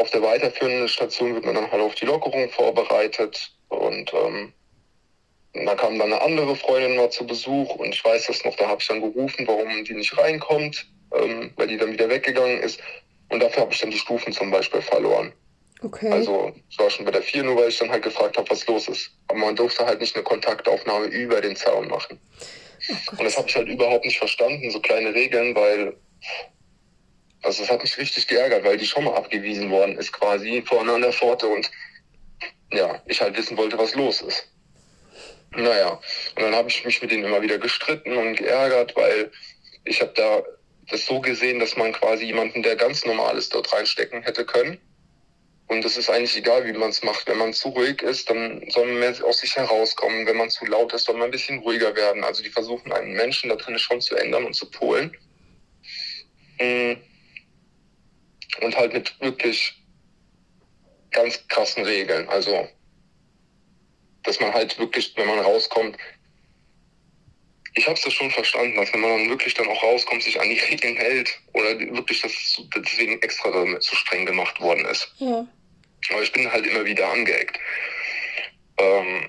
auf 0.00 0.10
der 0.10 0.22
weiterführenden 0.22 0.88
Station 0.88 1.34
wird 1.34 1.44
man 1.44 1.54
dann 1.54 1.70
halt 1.70 1.82
auf 1.82 1.94
die 1.94 2.06
Lockerung 2.06 2.48
vorbereitet. 2.48 3.52
Und 3.68 4.12
ähm, 4.14 4.52
da 5.52 5.74
kam 5.74 5.98
dann 5.98 6.12
eine 6.12 6.22
andere 6.22 6.56
Freundin 6.56 6.96
mal 6.96 7.10
zu 7.10 7.26
Besuch 7.26 7.74
und 7.74 7.94
ich 7.94 8.02
weiß 8.02 8.26
das 8.28 8.44
noch, 8.44 8.56
da 8.56 8.68
habe 8.68 8.80
ich 8.80 8.88
dann 8.88 9.02
gerufen, 9.02 9.46
warum 9.46 9.84
die 9.84 9.92
nicht 9.92 10.16
reinkommt, 10.16 10.86
ähm, 11.14 11.52
weil 11.56 11.66
die 11.66 11.76
dann 11.76 11.92
wieder 11.92 12.08
weggegangen 12.08 12.60
ist. 12.62 12.80
Und 13.28 13.42
dafür 13.42 13.62
habe 13.62 13.72
ich 13.74 13.80
dann 13.80 13.90
die 13.90 13.98
Stufen 13.98 14.32
zum 14.32 14.50
Beispiel 14.50 14.80
verloren. 14.80 15.32
Okay. 15.82 16.10
Also 16.10 16.52
ich 16.68 16.78
war 16.78 16.88
schon 16.88 17.04
bei 17.04 17.10
der 17.10 17.22
4, 17.22 17.42
nur 17.42 17.56
weil 17.56 17.68
ich 17.68 17.78
dann 17.78 17.90
halt 17.90 18.02
gefragt 18.02 18.38
habe, 18.38 18.48
was 18.50 18.66
los 18.66 18.88
ist. 18.88 19.10
Aber 19.28 19.38
man 19.38 19.56
durfte 19.56 19.84
halt 19.84 20.00
nicht 20.00 20.14
eine 20.14 20.24
Kontaktaufnahme 20.24 21.06
über 21.06 21.42
den 21.42 21.56
Zaun 21.56 21.88
machen. 21.88 22.18
oh 22.88 23.10
Und 23.12 23.24
das 23.24 23.36
habe 23.36 23.48
ich 23.48 23.56
halt 23.56 23.68
überhaupt 23.68 24.04
nicht 24.06 24.18
verstanden, 24.18 24.70
so 24.70 24.80
kleine 24.80 25.14
Regeln, 25.14 25.54
weil 25.54 25.94
also 27.42 27.62
es 27.62 27.70
hat 27.70 27.82
mich 27.82 27.96
richtig 27.98 28.26
geärgert, 28.26 28.64
weil 28.64 28.76
die 28.76 28.86
schon 28.86 29.04
mal 29.04 29.14
abgewiesen 29.14 29.70
worden 29.70 29.96
ist 29.98 30.12
quasi 30.12 30.62
vorne 30.66 30.92
an 30.92 31.02
der 31.02 31.12
Pforte 31.12 31.46
und 31.46 31.70
ja, 32.72 33.02
ich 33.06 33.20
halt 33.20 33.36
wissen 33.36 33.56
wollte, 33.56 33.78
was 33.78 33.94
los 33.94 34.20
ist. 34.20 34.48
Naja, 35.52 36.00
und 36.36 36.42
dann 36.42 36.54
habe 36.54 36.68
ich 36.68 36.84
mich 36.84 37.02
mit 37.02 37.10
denen 37.10 37.24
immer 37.24 37.42
wieder 37.42 37.58
gestritten 37.58 38.16
und 38.16 38.36
geärgert, 38.36 38.94
weil 38.94 39.32
ich 39.84 40.00
habe 40.00 40.12
da 40.14 40.42
das 40.90 41.06
so 41.06 41.20
gesehen, 41.20 41.58
dass 41.58 41.76
man 41.76 41.92
quasi 41.92 42.26
jemanden, 42.26 42.62
der 42.62 42.76
ganz 42.76 43.04
normal 43.04 43.36
ist, 43.36 43.54
dort 43.54 43.72
reinstecken 43.72 44.22
hätte 44.22 44.44
können. 44.44 44.78
Und 45.68 45.84
es 45.84 45.96
ist 45.96 46.10
eigentlich 46.10 46.36
egal, 46.36 46.66
wie 46.66 46.72
man 46.72 46.90
es 46.90 47.04
macht. 47.04 47.28
Wenn 47.28 47.38
man 47.38 47.52
zu 47.52 47.68
ruhig 47.68 48.02
ist, 48.02 48.28
dann 48.28 48.68
soll 48.70 48.86
man 48.86 48.98
mehr 48.98 49.14
aus 49.24 49.38
sich 49.38 49.54
herauskommen. 49.54 50.26
Wenn 50.26 50.36
man 50.36 50.50
zu 50.50 50.66
laut 50.66 50.92
ist, 50.92 51.04
soll 51.04 51.14
man 51.14 51.26
ein 51.26 51.30
bisschen 51.30 51.60
ruhiger 51.60 51.94
werden. 51.94 52.24
Also 52.24 52.42
die 52.42 52.50
versuchen 52.50 52.92
einen 52.92 53.12
Menschen 53.12 53.50
da 53.50 53.54
drin 53.54 53.78
schon 53.78 54.00
zu 54.00 54.16
ändern 54.16 54.44
und 54.44 54.54
zu 54.54 54.68
polen. 54.68 55.16
Mm. 56.58 56.94
Und 58.60 58.76
halt 58.76 58.92
mit 58.92 59.18
wirklich 59.20 59.74
ganz 61.10 61.46
krassen 61.48 61.84
Regeln. 61.84 62.28
Also, 62.28 62.68
dass 64.22 64.40
man 64.40 64.52
halt 64.52 64.78
wirklich, 64.78 65.12
wenn 65.16 65.26
man 65.26 65.40
rauskommt, 65.40 65.96
ich 67.74 67.86
habe 67.86 67.94
es 67.94 68.04
ja 68.04 68.10
schon 68.10 68.30
verstanden, 68.30 68.76
dass 68.76 68.92
wenn 68.92 69.00
man 69.00 69.10
dann 69.10 69.28
wirklich 69.30 69.54
dann 69.54 69.68
auch 69.68 69.82
rauskommt, 69.82 70.22
sich 70.22 70.40
an 70.40 70.48
die 70.48 70.58
Regeln 70.58 70.96
hält 70.96 71.38
oder 71.52 71.78
wirklich, 71.78 72.20
dass 72.20 72.32
es 72.32 72.62
deswegen 72.76 73.22
extra 73.22 73.50
damit 73.50 73.82
so 73.82 73.94
streng 73.94 74.26
gemacht 74.26 74.60
worden 74.60 74.84
ist. 74.86 75.12
Ja. 75.18 75.46
Aber 76.10 76.22
ich 76.22 76.32
bin 76.32 76.50
halt 76.50 76.66
immer 76.66 76.84
wieder 76.84 77.08
angeeckt. 77.08 77.58
Ähm, 78.78 79.28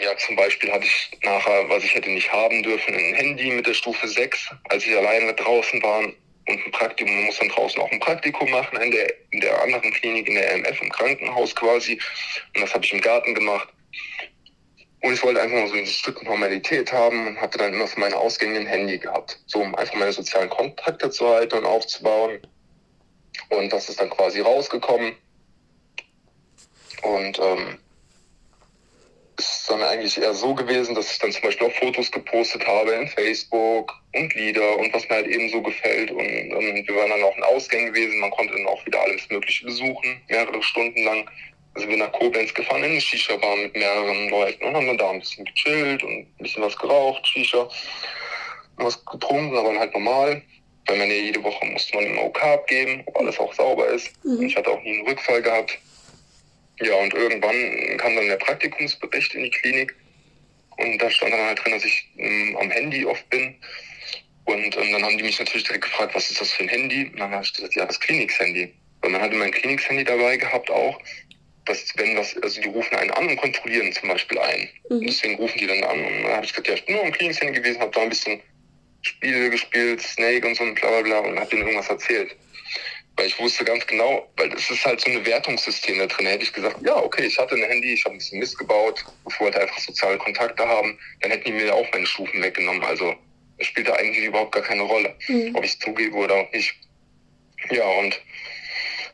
ja, 0.00 0.16
zum 0.16 0.36
Beispiel 0.36 0.72
hatte 0.72 0.86
ich 0.86 1.10
nachher, 1.22 1.68
was 1.68 1.84
ich 1.84 1.94
hätte 1.94 2.10
nicht 2.10 2.32
haben 2.32 2.62
dürfen, 2.62 2.94
ein 2.94 3.14
Handy 3.14 3.50
mit 3.50 3.66
der 3.66 3.74
Stufe 3.74 4.06
6, 4.06 4.50
als 4.70 4.86
ich 4.86 4.96
alleine 4.96 5.34
draußen 5.34 5.82
war 5.82 6.12
und 6.48 6.64
ein 6.64 6.70
Praktikum, 6.72 7.14
man 7.14 7.24
muss 7.26 7.38
dann 7.38 7.48
draußen 7.48 7.80
auch 7.80 7.90
ein 7.90 8.00
Praktikum 8.00 8.50
machen 8.50 8.80
in 8.80 8.90
der, 8.90 9.14
in 9.30 9.40
der 9.40 9.62
anderen 9.62 9.92
Klinik, 9.92 10.28
in 10.28 10.34
der 10.34 10.50
RMF, 10.54 10.80
im 10.80 10.90
Krankenhaus 10.90 11.54
quasi. 11.54 12.00
Und 12.54 12.62
das 12.62 12.74
habe 12.74 12.84
ich 12.84 12.92
im 12.92 13.00
Garten 13.00 13.34
gemacht. 13.34 13.68
Und 15.02 15.12
ich 15.12 15.22
wollte 15.22 15.40
einfach 15.40 15.58
mal 15.58 15.68
so 15.68 15.74
ein 15.74 15.86
Stück 15.86 16.22
Normalität 16.24 16.92
haben 16.92 17.28
und 17.28 17.40
hatte 17.40 17.58
dann 17.58 17.74
immer 17.74 17.86
für 17.86 18.00
meine 18.00 18.16
Ausgänge 18.16 18.58
ein 18.58 18.66
Handy 18.66 18.98
gehabt. 18.98 19.38
So 19.46 19.60
um 19.60 19.74
einfach 19.74 19.94
meine 19.94 20.12
sozialen 20.12 20.48
Kontakte 20.48 21.10
zu 21.10 21.28
halten 21.28 21.58
und 21.58 21.66
aufzubauen. 21.66 22.40
Und 23.50 23.72
das 23.72 23.88
ist 23.88 24.00
dann 24.00 24.10
quasi 24.10 24.40
rausgekommen. 24.40 25.14
Und 27.02 27.38
ähm, 27.38 27.78
ist 29.38 29.70
dann 29.70 29.82
eigentlich 29.82 30.20
eher 30.20 30.34
so 30.34 30.54
gewesen, 30.54 30.94
dass 30.94 31.12
ich 31.12 31.18
dann 31.18 31.30
zum 31.30 31.42
Beispiel 31.42 31.68
auch 31.68 31.74
Fotos 31.74 32.10
gepostet 32.10 32.66
habe 32.66 32.92
in 32.92 33.08
Facebook 33.08 33.94
und 34.14 34.34
Lieder 34.34 34.76
und 34.78 34.92
was 34.92 35.08
mir 35.08 35.16
halt 35.16 35.28
eben 35.28 35.48
so 35.50 35.62
gefällt. 35.62 36.10
Und, 36.10 36.18
und 36.18 36.88
wir 36.88 36.96
waren 36.96 37.10
dann 37.10 37.22
auch 37.22 37.36
in 37.36 37.44
Ausgängen 37.44 37.92
gewesen. 37.92 38.18
Man 38.18 38.30
konnte 38.32 38.54
dann 38.54 38.66
auch 38.66 38.84
wieder 38.84 39.00
alles 39.00 39.28
Mögliche 39.30 39.64
besuchen, 39.64 40.20
mehrere 40.28 40.62
Stunden 40.62 41.04
lang. 41.04 41.30
Also 41.74 41.88
wir 41.88 41.96
nach 41.96 42.10
Koblenz 42.12 42.52
gefahren 42.52 42.82
in 42.82 42.90
eine 42.90 43.00
Shisha-Bar 43.00 43.56
mit 43.56 43.76
mehreren 43.76 44.28
Leuten 44.30 44.64
und 44.64 44.74
haben 44.74 44.86
dann 44.88 44.98
da 44.98 45.10
ein 45.10 45.20
bisschen 45.20 45.44
gechillt 45.44 46.02
und 46.02 46.10
ein 46.10 46.26
bisschen 46.38 46.62
was 46.62 46.76
geraucht, 46.76 47.24
Shisha, 47.26 47.68
was 48.78 49.04
getrunken, 49.04 49.56
aber 49.56 49.78
halt 49.78 49.94
normal. 49.94 50.42
Weil 50.86 50.96
man 50.96 51.08
ja 51.08 51.16
jede 51.16 51.42
Woche 51.44 51.64
musste 51.66 51.94
man 51.96 52.06
immer 52.06 52.24
OK 52.24 52.42
abgeben, 52.42 53.02
ob 53.06 53.18
alles 53.18 53.38
auch 53.38 53.52
sauber 53.52 53.86
ist. 53.88 54.10
Mhm. 54.24 54.42
Ich 54.42 54.56
hatte 54.56 54.70
auch 54.70 54.82
nie 54.82 54.98
einen 54.98 55.06
Rückfall 55.06 55.42
gehabt. 55.42 55.78
Ja, 56.80 56.94
und 56.94 57.14
irgendwann 57.14 57.96
kam 57.98 58.14
dann 58.14 58.28
der 58.28 58.36
Praktikumsbericht 58.36 59.34
in 59.34 59.44
die 59.44 59.50
Klinik. 59.50 59.94
Und 60.76 60.98
da 60.98 61.10
stand 61.10 61.32
dann 61.32 61.40
halt 61.40 61.62
drin, 61.62 61.72
dass 61.72 61.84
ich 61.84 62.08
ähm, 62.18 62.56
am 62.60 62.70
Handy 62.70 63.04
oft 63.04 63.28
bin. 63.30 63.56
Und 64.44 64.76
ähm, 64.76 64.92
dann 64.92 65.02
haben 65.02 65.18
die 65.18 65.24
mich 65.24 65.38
natürlich 65.38 65.64
direkt 65.64 65.84
gefragt, 65.84 66.14
was 66.14 66.30
ist 66.30 66.40
das 66.40 66.52
für 66.52 66.62
ein 66.62 66.68
Handy? 66.68 67.10
Und 67.12 67.18
dann 67.18 67.30
habe 67.32 67.44
ich 67.44 67.52
gesagt, 67.52 67.74
ja, 67.74 67.84
das 67.84 67.98
Klinikshandy. 67.98 68.72
Und 69.02 69.12
dann 69.12 69.20
hatte 69.20 69.36
mein 69.36 69.50
Klinikshandy 69.50 70.04
dabei 70.04 70.36
gehabt 70.36 70.70
auch, 70.70 71.00
dass 71.66 71.92
wenn 71.96 72.16
das, 72.16 72.36
also 72.42 72.60
die 72.60 72.68
rufen 72.68 72.96
einen 72.96 73.10
an 73.10 73.28
und 73.28 73.36
kontrollieren 73.36 73.92
zum 73.92 74.08
Beispiel 74.08 74.38
ein. 74.38 74.68
Mhm. 74.88 74.98
Und 74.98 75.06
deswegen 75.06 75.34
rufen 75.34 75.58
die 75.58 75.66
dann 75.66 75.82
an. 75.82 76.04
Und 76.04 76.22
dann 76.22 76.32
habe 76.32 76.46
ich 76.46 76.52
gesagt, 76.52 76.68
ja, 76.68 76.74
ich 76.74 76.84
bin 76.86 76.94
nur 76.94 77.04
am 77.04 77.12
Klinikshandy 77.12 77.60
gewesen, 77.60 77.80
habe 77.80 77.92
da 77.92 78.02
ein 78.02 78.08
bisschen 78.08 78.40
Spiele 79.02 79.50
gespielt, 79.50 80.00
Snake 80.00 80.46
und 80.46 80.56
so 80.56 80.64
und 80.64 80.80
bla 80.80 80.88
bla 80.88 81.02
bla 81.02 81.18
und 81.30 81.38
habe 81.38 81.50
denen 81.50 81.62
irgendwas 81.62 81.88
erzählt. 81.88 82.34
Weil 83.18 83.26
ich 83.26 83.38
wusste 83.40 83.64
ganz 83.64 83.84
genau, 83.84 84.30
weil 84.36 84.52
es 84.54 84.70
ist 84.70 84.84
halt 84.86 85.00
so 85.00 85.10
ein 85.10 85.26
Wertungssystem 85.26 85.98
da 85.98 86.06
drin. 86.06 86.26
Hätte 86.26 86.44
ich 86.44 86.52
gesagt, 86.52 86.76
ja, 86.86 86.96
okay, 86.96 87.24
ich 87.26 87.36
hatte 87.36 87.56
ein 87.56 87.64
Handy, 87.64 87.92
ich 87.94 88.04
habe 88.04 88.14
ein 88.14 88.18
bisschen 88.18 88.38
Mist 88.38 88.56
gebaut, 88.56 89.04
ich 89.28 89.40
wollte 89.40 89.60
einfach 89.60 89.76
soziale 89.80 90.16
Kontakte 90.18 90.66
haben, 90.66 90.96
dann 91.20 91.32
hätten 91.32 91.46
die 91.46 91.52
mir 91.52 91.74
auch 91.74 91.86
meine 91.92 92.06
Stufen 92.06 92.40
weggenommen. 92.40 92.84
Also 92.84 93.16
es 93.56 93.66
spielte 93.66 93.92
eigentlich 93.96 94.24
überhaupt 94.24 94.52
gar 94.52 94.62
keine 94.62 94.82
Rolle, 94.82 95.16
Mhm. 95.26 95.56
ob 95.56 95.64
ich 95.64 95.72
es 95.72 95.78
zugebe 95.80 96.16
oder 96.16 96.36
auch 96.36 96.52
nicht. 96.52 96.72
Ja, 97.70 97.84
und 97.84 98.20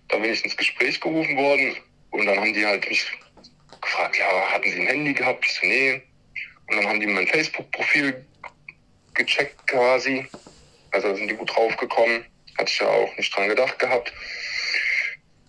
da 0.08 0.18
bin 0.18 0.30
ich 0.34 0.44
ins 0.44 0.54
Gespräch 0.56 1.00
gerufen 1.00 1.34
worden 1.38 1.74
und 2.10 2.26
dann 2.26 2.38
haben 2.38 2.52
die 2.52 2.66
halt 2.66 2.86
mich 2.86 3.06
gefragt, 3.80 4.18
ja, 4.18 4.50
hatten 4.50 4.70
sie 4.70 4.80
ein 4.82 4.86
Handy 4.86 5.14
gehabt? 5.14 5.46
Ich 5.46 5.52
so, 5.54 5.66
nee. 5.66 6.02
Und 6.68 6.76
dann 6.76 6.86
haben 6.86 7.00
die 7.00 7.06
mein 7.06 7.26
Facebook-Profil 7.26 8.22
gecheckt 9.14 9.66
quasi. 9.66 10.26
Also 10.90 11.08
da 11.08 11.16
sind 11.16 11.28
die 11.28 11.34
gut 11.36 11.56
draufgekommen. 11.56 12.26
Hatte 12.58 12.70
ich 12.70 12.78
ja 12.78 12.88
auch 12.88 13.16
nicht 13.16 13.34
dran 13.34 13.48
gedacht 13.48 13.78
gehabt. 13.78 14.12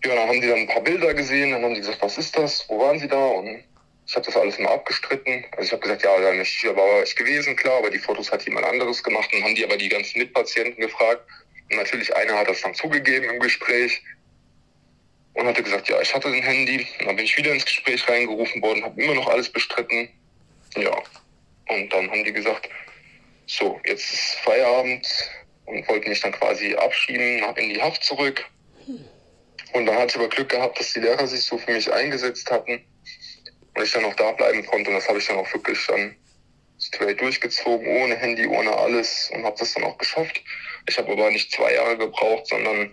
Ja, 0.03 0.15
dann 0.15 0.27
haben 0.27 0.41
die 0.41 0.47
dann 0.47 0.59
ein 0.59 0.67
paar 0.67 0.81
Bilder 0.81 1.13
gesehen. 1.13 1.51
Dann 1.51 1.63
haben 1.63 1.73
die 1.73 1.81
gesagt, 1.81 2.01
was 2.01 2.17
ist 2.17 2.37
das? 2.37 2.65
Wo 2.67 2.79
waren 2.79 2.99
sie 2.99 3.07
da? 3.07 3.25
Und 3.25 3.63
ich 4.07 4.15
habe 4.15 4.25
das 4.25 4.37
alles 4.37 4.59
mal 4.59 4.73
abgestritten. 4.73 5.45
Also 5.51 5.63
ich 5.63 5.71
habe 5.71 5.81
gesagt, 5.81 6.03
ja, 6.03 6.19
dann 6.19 6.39
ist 6.39 6.65
aber 6.65 6.77
war 6.77 7.03
ich 7.03 7.15
gewesen, 7.15 7.55
klar, 7.55 7.79
aber 7.79 7.89
die 7.89 7.99
Fotos 7.99 8.31
hat 8.31 8.43
jemand 8.43 8.65
anderes 8.65 9.03
gemacht. 9.03 9.31
Und 9.33 9.43
haben 9.43 9.55
die 9.55 9.63
aber 9.63 9.77
die 9.77 9.89
ganzen 9.89 10.19
Mitpatienten 10.19 10.81
gefragt. 10.81 11.21
Und 11.69 11.77
natürlich 11.77 12.15
einer 12.15 12.37
hat 12.37 12.47
das 12.47 12.61
dann 12.61 12.75
zugegeben 12.75 13.29
im 13.29 13.39
Gespräch 13.39 14.01
und 15.35 15.47
hatte 15.47 15.63
gesagt, 15.63 15.89
ja, 15.89 15.99
ich 16.01 16.13
hatte 16.13 16.27
ein 16.29 16.41
Handy. 16.41 16.87
Und 16.99 17.07
dann 17.07 17.15
bin 17.15 17.25
ich 17.25 17.37
wieder 17.37 17.51
ins 17.51 17.65
Gespräch 17.65 18.07
reingerufen 18.07 18.61
worden, 18.61 18.83
habe 18.83 19.01
immer 19.01 19.15
noch 19.15 19.27
alles 19.27 19.49
bestritten. 19.49 20.09
Ja. 20.75 20.95
Und 21.67 21.91
dann 21.91 22.09
haben 22.09 22.23
die 22.23 22.33
gesagt, 22.33 22.69
so, 23.47 23.79
jetzt 23.85 24.11
ist 24.13 24.35
Feierabend 24.43 25.07
und 25.65 25.87
wollten 25.87 26.09
mich 26.09 26.21
dann 26.21 26.31
quasi 26.31 26.75
abschieben 26.75 27.43
in 27.55 27.69
die 27.69 27.81
Haft 27.81 28.03
zurück. 28.03 28.45
Und 29.73 29.85
dann 29.85 29.95
hatte 29.97 30.11
ich 30.11 30.15
aber 30.15 30.29
Glück 30.29 30.49
gehabt, 30.49 30.79
dass 30.79 30.93
die 30.93 30.99
Lehrer 30.99 31.27
sich 31.27 31.43
so 31.43 31.57
für 31.57 31.71
mich 31.71 31.91
eingesetzt 31.91 32.49
hatten 32.49 32.81
und 33.75 33.83
ich 33.83 33.91
dann 33.91 34.03
noch 34.03 34.15
da 34.15 34.31
bleiben 34.31 34.65
konnte. 34.65 34.89
Und 34.89 34.95
das 34.95 35.07
habe 35.07 35.17
ich 35.17 35.27
dann 35.27 35.37
auch 35.37 35.53
wirklich 35.53 35.85
dann 35.87 36.15
straight 36.79 37.19
durchgezogen, 37.19 37.87
ohne 37.87 38.15
Handy, 38.15 38.47
ohne 38.47 38.71
alles 38.71 39.31
und 39.33 39.43
habe 39.43 39.55
das 39.59 39.73
dann 39.73 39.83
auch 39.83 39.97
geschafft. 39.97 40.41
Ich 40.87 40.97
habe 40.97 41.11
aber 41.11 41.29
nicht 41.31 41.51
zwei 41.51 41.73
Jahre 41.73 41.97
gebraucht, 41.97 42.47
sondern 42.47 42.91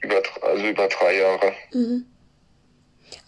über, 0.00 0.22
also 0.42 0.66
über 0.66 0.88
drei 0.88 1.18
Jahre. 1.18 1.52
Mhm. 1.72 2.06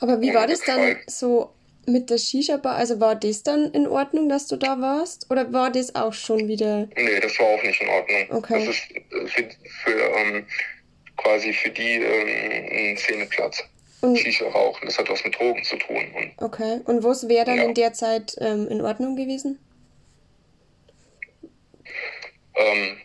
Aber 0.01 0.21
wie 0.21 0.35
war 0.35 0.47
das 0.47 0.61
dann 0.61 0.99
so 1.07 1.53
mit 1.87 2.11
der 2.11 2.19
Shisha-Bar? 2.19 2.77
Also 2.77 3.01
war 3.01 3.15
das 3.17 3.43
dann 3.43 3.71
in 3.73 3.87
Ordnung, 3.87 4.29
dass 4.29 4.47
du 4.47 4.57
da 4.57 4.81
warst? 4.81 5.31
Oder 5.31 5.53
war 5.53 5.71
das 5.71 5.95
auch 5.95 6.13
schon 6.13 6.49
wieder... 6.49 6.89
Nee, 6.97 7.21
das 7.21 7.39
war 7.39 7.47
auch 7.47 7.63
nicht 7.63 7.81
in 7.81 7.89
Ordnung. 7.89 8.27
Okay. 8.31 8.65
Das 8.67 8.75
ist 8.77 8.91
äh, 8.91 9.27
für, 9.27 9.49
für 9.85 10.01
ähm, 10.17 10.47
quasi 11.17 11.53
für 11.53 11.71
die 11.71 11.95
ähm, 11.97 12.91
ein 12.93 12.97
Szeneplatz. 12.97 13.65
Und, 14.01 14.17
Shisha 14.19 14.47
rauchen, 14.49 14.87
das 14.87 14.99
hat 14.99 15.09
was 15.09 15.23
mit 15.25 15.37
Drogen 15.39 15.63
zu 15.63 15.77
tun. 15.77 16.05
Und 16.17 16.33
okay. 16.45 16.81
Und 16.87 17.05
was 17.05 17.29
wäre 17.29 17.45
dann 17.45 17.57
Ja. 17.59 17.65
in 17.65 17.75
der 17.75 17.93
Zeit 17.93 18.35
ähm, 18.41 18.67
in 18.69 18.81
Ordnung 18.81 19.15
gewesen? 19.15 19.59
ähm, 22.57 22.97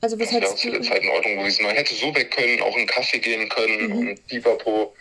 Also 0.00 0.18
was 0.20 0.26
das 0.28 0.34
wäre 0.34 0.42
hättest 0.44 0.58
zu 0.58 0.70
der 0.70 0.80
du... 0.80 0.86
Zeit 0.86 1.02
in 1.02 1.08
Ordnung 1.08 1.36
gewesen. 1.38 1.64
Man 1.64 1.74
hätte 1.74 1.94
so 1.94 2.14
weg 2.14 2.30
können, 2.30 2.60
auch 2.60 2.72
in 2.74 2.78
einen 2.80 2.86
Kaffee 2.86 3.18
gehen 3.18 3.48
können 3.48 3.88
Mhm. 3.88 4.08
und 4.08 4.26
Pipapo. 4.26 4.94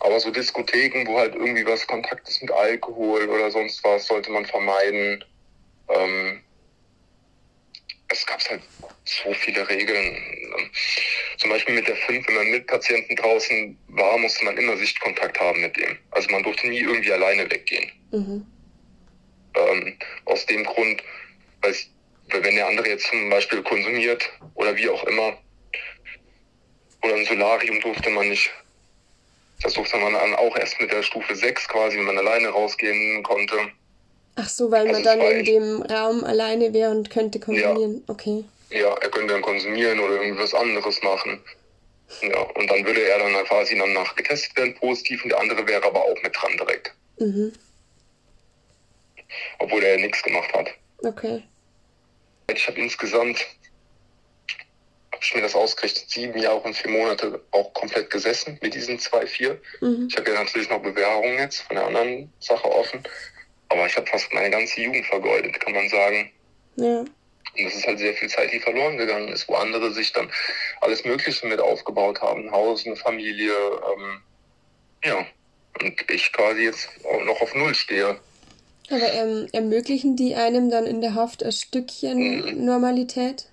Aber 0.00 0.18
so 0.20 0.30
Diskotheken, 0.30 1.06
wo 1.06 1.18
halt 1.18 1.34
irgendwie 1.34 1.66
was 1.66 1.86
Kontakt 1.86 2.28
ist 2.28 2.42
mit 2.42 2.50
Alkohol 2.50 3.28
oder 3.28 3.50
sonst 3.50 3.82
was, 3.84 4.06
sollte 4.06 4.30
man 4.30 4.46
vermeiden. 4.46 5.24
Ähm, 5.88 6.42
es 8.08 8.26
gab 8.26 8.40
halt 8.48 8.62
so 9.04 9.32
viele 9.34 9.68
Regeln. 9.68 10.16
Zum 11.38 11.50
Beispiel 11.50 11.74
mit 11.74 11.88
der 11.88 11.96
5, 11.96 12.26
wenn 12.28 12.34
man 12.34 12.50
mit 12.50 12.66
Patienten 12.66 13.16
draußen 13.16 13.78
war, 13.88 14.18
musste 14.18 14.44
man 14.44 14.56
immer 14.56 14.76
Sichtkontakt 14.76 15.38
haben 15.40 15.60
mit 15.60 15.76
dem. 15.76 15.98
Also 16.12 16.30
man 16.30 16.42
durfte 16.42 16.68
nie 16.68 16.80
irgendwie 16.80 17.12
alleine 17.12 17.50
weggehen. 17.50 17.90
Mhm. 18.12 18.46
Ähm, 19.54 19.98
aus 20.26 20.46
dem 20.46 20.64
Grund, 20.64 21.02
weil, 21.62 21.74
wenn 22.28 22.54
der 22.54 22.68
andere 22.68 22.88
jetzt 22.88 23.06
zum 23.06 23.28
Beispiel 23.30 23.62
konsumiert 23.62 24.30
oder 24.54 24.76
wie 24.76 24.88
auch 24.88 25.04
immer, 25.04 25.36
oder 27.02 27.14
ein 27.14 27.24
Solarium 27.24 27.80
durfte 27.80 28.10
man 28.10 28.28
nicht. 28.28 28.50
Das 29.62 29.72
durfte 29.74 29.96
man 29.96 30.12
dann 30.12 30.34
auch 30.34 30.56
erst 30.56 30.80
mit 30.80 30.92
der 30.92 31.02
Stufe 31.02 31.34
6 31.34 31.68
quasi, 31.68 31.96
wenn 31.96 32.04
man 32.04 32.18
alleine 32.18 32.48
rausgehen 32.48 33.22
konnte. 33.22 33.56
Ach 34.36 34.48
so, 34.48 34.70
weil 34.70 34.84
man 34.84 34.96
Also 34.96 35.08
es 35.10 35.16
dann 35.16 35.20
in 35.22 35.44
dem 35.44 35.82
Raum 35.82 36.22
alleine 36.24 36.72
wäre 36.74 36.90
und 36.90 37.08
könnte 37.10 37.40
kombinieren. 37.40 38.04
Okay. 38.06 38.44
Ja, 38.70 38.92
er 38.94 39.08
könnte 39.08 39.32
dann 39.32 39.42
konsumieren 39.42 39.98
oder 40.00 40.20
irgendwas 40.20 40.52
anderes 40.52 41.00
machen. 41.02 41.40
Ja, 42.20 42.38
und 42.40 42.70
dann 42.70 42.84
würde 42.84 43.02
er 43.02 43.18
dann 43.18 43.32
quasi 43.46 43.76
dann 43.78 43.92
nach 43.94 44.14
getestet 44.14 44.56
werden, 44.56 44.74
positiv, 44.74 45.22
und 45.24 45.30
der 45.30 45.40
andere 45.40 45.66
wäre 45.66 45.84
aber 45.84 46.00
auch 46.04 46.22
mit 46.22 46.36
dran 46.36 46.52
direkt, 46.56 46.94
Mhm. 47.18 47.52
obwohl 49.58 49.82
er 49.82 49.96
nichts 49.98 50.22
gemacht 50.22 50.52
hat. 50.52 50.68
Okay. 51.02 51.42
Ich 52.52 52.68
habe 52.68 52.78
insgesamt, 52.80 53.44
habe 55.16 55.24
ich 55.24 55.34
mir 55.34 55.42
das 55.42 55.54
ausgerechnet, 55.54 56.10
sieben 56.10 56.38
Jahre 56.38 56.60
und 56.60 56.76
vier 56.76 56.90
Monate 56.90 57.40
auch 57.50 57.72
komplett 57.72 58.10
gesessen 58.10 58.58
mit 58.60 58.74
diesen 58.74 58.98
zwei, 58.98 59.26
vier. 59.26 59.60
Mhm. 59.80 60.08
Ich 60.10 60.16
habe 60.16 60.30
ja 60.30 60.42
natürlich 60.42 60.68
noch 60.68 60.82
Bewährungen 60.82 61.38
jetzt 61.38 61.60
von 61.62 61.76
der 61.76 61.86
anderen 61.86 62.30
Sache 62.38 62.70
offen, 62.70 63.02
aber 63.68 63.86
ich 63.86 63.96
habe 63.96 64.06
fast 64.06 64.32
meine 64.32 64.50
ganze 64.50 64.80
Jugend 64.80 65.06
vergeudet, 65.06 65.58
kann 65.60 65.72
man 65.72 65.88
sagen. 65.88 66.30
Ja. 66.76 66.98
Und 67.00 67.64
das 67.64 67.74
ist 67.74 67.86
halt 67.86 67.98
sehr 67.98 68.12
viel 68.12 68.28
Zeit, 68.28 68.52
die 68.52 68.60
verloren 68.60 68.98
gegangen 68.98 69.28
ist, 69.28 69.48
wo 69.48 69.54
andere 69.54 69.90
sich 69.92 70.12
dann 70.12 70.30
alles 70.82 71.04
Mögliche 71.04 71.46
mit 71.46 71.60
aufgebaut 71.60 72.20
haben, 72.20 72.48
ein 72.48 72.52
Haus, 72.52 72.84
eine 72.84 72.96
Familie, 72.96 73.52
ähm, 73.52 74.20
ja. 75.02 75.26
Und 75.80 76.10
ich 76.10 76.32
quasi 76.32 76.62
jetzt 76.62 76.88
noch 77.24 77.40
auf 77.40 77.54
Null 77.54 77.74
stehe. 77.74 78.18
Aber 78.90 79.12
ähm, 79.12 79.46
ermöglichen 79.52 80.16
die 80.16 80.34
einem 80.34 80.70
dann 80.70 80.86
in 80.86 81.00
der 81.00 81.14
Haft 81.14 81.42
ein 81.42 81.52
Stückchen 81.52 82.18
Mhm. 82.18 82.64
Normalität? 82.64 83.48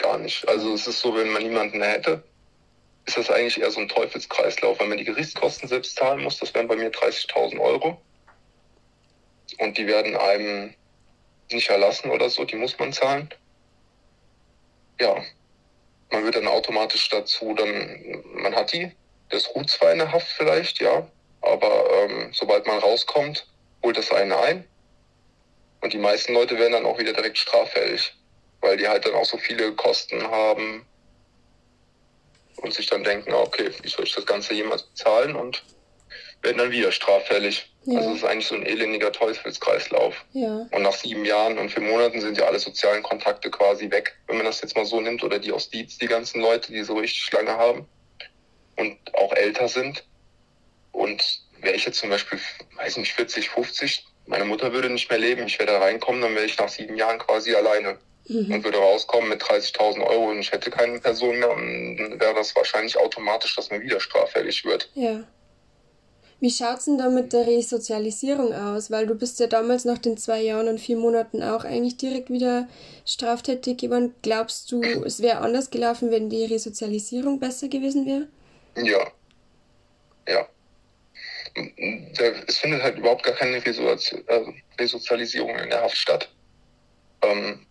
Gar 0.00 0.16
nicht. 0.16 0.48
Also 0.48 0.72
es 0.72 0.86
ist 0.86 1.00
so, 1.00 1.14
wenn 1.14 1.28
man 1.28 1.42
niemanden 1.42 1.82
hätte, 1.82 2.24
ist 3.04 3.18
das 3.18 3.30
eigentlich 3.30 3.60
eher 3.60 3.70
so 3.70 3.80
ein 3.80 3.88
Teufelskreislauf, 3.88 4.80
weil 4.80 4.88
man 4.88 4.96
die 4.96 5.04
Gerichtskosten 5.04 5.68
selbst 5.68 5.94
zahlen 5.96 6.22
muss. 6.22 6.38
Das 6.38 6.54
wären 6.54 6.68
bei 6.68 6.76
mir 6.76 6.90
30.000 6.90 7.60
Euro. 7.60 8.00
Und 9.58 9.76
die 9.76 9.86
werden 9.86 10.16
einem 10.16 10.74
nicht 11.52 11.68
erlassen 11.68 12.10
oder 12.10 12.30
so, 12.30 12.44
die 12.44 12.56
muss 12.56 12.78
man 12.78 12.94
zahlen. 12.94 13.28
Ja, 14.98 15.22
man 16.10 16.24
wird 16.24 16.36
dann 16.36 16.48
automatisch 16.48 17.10
dazu, 17.10 17.52
dann, 17.52 18.22
man 18.32 18.54
hat 18.54 18.72
die, 18.72 18.92
das 19.28 19.54
ruht 19.54 19.68
zwar 19.68 19.92
in 19.92 19.98
der 19.98 20.12
Haft 20.12 20.28
vielleicht, 20.28 20.80
ja, 20.80 21.06
aber 21.42 21.90
ähm, 21.92 22.30
sobald 22.32 22.66
man 22.66 22.78
rauskommt, 22.78 23.46
holt 23.82 23.98
das 23.98 24.10
einen 24.12 24.32
ein. 24.32 24.64
Und 25.82 25.92
die 25.92 25.98
meisten 25.98 26.32
Leute 26.32 26.58
werden 26.58 26.72
dann 26.72 26.86
auch 26.86 26.98
wieder 26.98 27.12
direkt 27.12 27.36
straffällig 27.36 28.14
weil 28.60 28.76
die 28.76 28.88
halt 28.88 29.06
dann 29.06 29.14
auch 29.14 29.24
so 29.24 29.38
viele 29.38 29.72
Kosten 29.72 30.22
haben 30.22 30.86
und 32.56 32.74
sich 32.74 32.86
dann 32.86 33.04
denken, 33.04 33.32
okay, 33.32 33.70
wie 33.82 33.88
soll 33.88 34.04
ich 34.04 34.14
das 34.14 34.26
Ganze 34.26 34.54
jemals 34.54 34.82
bezahlen? 34.82 35.34
Und 35.36 35.62
werden 36.42 36.58
dann 36.58 36.70
wieder 36.70 36.92
straffällig. 36.92 37.70
Ja. 37.84 37.98
Also 37.98 38.10
es 38.10 38.16
ist 38.18 38.24
eigentlich 38.24 38.46
so 38.46 38.54
ein 38.54 38.64
elendiger 38.64 39.12
Teufelskreislauf. 39.12 40.24
Ja. 40.32 40.66
Und 40.70 40.82
nach 40.82 40.92
sieben 40.92 41.24
Jahren 41.24 41.58
und 41.58 41.70
vier 41.70 41.82
Monaten 41.82 42.20
sind 42.20 42.38
ja 42.38 42.44
alle 42.44 42.58
sozialen 42.58 43.02
Kontakte 43.02 43.50
quasi 43.50 43.90
weg, 43.90 44.16
wenn 44.26 44.36
man 44.36 44.46
das 44.46 44.60
jetzt 44.60 44.76
mal 44.76 44.84
so 44.84 45.00
nimmt, 45.00 45.22
oder 45.22 45.38
die 45.38 45.52
aus 45.52 45.70
Dietz, 45.70 45.98
die 45.98 46.06
ganzen 46.06 46.40
Leute, 46.40 46.72
die 46.72 46.82
so 46.82 46.94
richtig 46.94 47.30
lange 47.32 47.52
haben 47.52 47.86
und 48.76 48.98
auch 49.14 49.32
älter 49.32 49.68
sind. 49.68 50.04
Und 50.92 51.42
wäre 51.60 51.76
ich 51.76 51.84
jetzt 51.84 51.98
zum 51.98 52.10
Beispiel, 52.10 52.38
weiß 52.76 52.96
nicht, 52.96 53.12
40, 53.12 53.50
50, 53.50 54.04
meine 54.26 54.44
Mutter 54.44 54.72
würde 54.72 54.90
nicht 54.90 55.10
mehr 55.10 55.18
leben, 55.18 55.46
ich 55.46 55.58
wäre 55.58 55.72
da 55.72 55.78
reinkommen, 55.78 56.20
dann 56.20 56.34
wäre 56.34 56.46
ich 56.46 56.58
nach 56.58 56.68
sieben 56.68 56.96
Jahren 56.96 57.18
quasi 57.18 57.54
alleine 57.54 57.98
Mhm. 58.30 58.54
und 58.54 58.64
würde 58.64 58.78
rauskommen 58.78 59.28
mit 59.28 59.42
30.000 59.42 60.06
Euro 60.06 60.30
und 60.30 60.38
ich 60.38 60.52
hätte 60.52 60.70
keine 60.70 61.00
Person 61.00 61.40
mehr 61.40 61.50
und 61.50 61.96
dann 61.96 62.20
wäre 62.20 62.34
das 62.34 62.54
wahrscheinlich 62.54 62.96
automatisch, 62.96 63.56
dass 63.56 63.70
man 63.70 63.80
wieder 63.80 63.98
straffällig 63.98 64.64
wird. 64.64 64.88
Ja. 64.94 65.24
Wie 66.38 66.50
schaut's 66.50 66.84
denn 66.84 66.96
da 66.96 67.10
mit 67.10 67.32
der 67.32 67.46
Resozialisierung 67.46 68.54
aus? 68.54 68.90
Weil 68.90 69.06
du 69.06 69.14
bist 69.14 69.40
ja 69.40 69.48
damals 69.48 69.84
nach 69.84 69.98
den 69.98 70.16
zwei 70.16 70.40
Jahren 70.40 70.68
und 70.68 70.78
vier 70.78 70.96
Monaten 70.96 71.42
auch 71.42 71.64
eigentlich 71.64 71.96
direkt 71.96 72.30
wieder 72.30 72.68
straftätig 73.04 73.78
geworden. 73.78 74.14
Glaubst 74.22 74.70
du, 74.70 74.80
es 75.04 75.20
wäre 75.20 75.38
anders 75.38 75.70
gelaufen, 75.70 76.12
wenn 76.12 76.30
die 76.30 76.44
Resozialisierung 76.44 77.40
besser 77.40 77.66
gewesen 77.66 78.06
wäre? 78.06 78.28
Ja. 78.76 79.10
Ja. 80.28 80.48
Es 82.46 82.58
findet 82.58 82.82
halt 82.84 82.96
überhaupt 82.96 83.24
gar 83.24 83.34
keine 83.34 83.56
äh, 83.56 84.52
Resozialisierung 84.78 85.58
in 85.58 85.68
der 85.68 85.82
Haft 85.82 85.96
statt. 85.96 86.32
Ähm, 87.22 87.66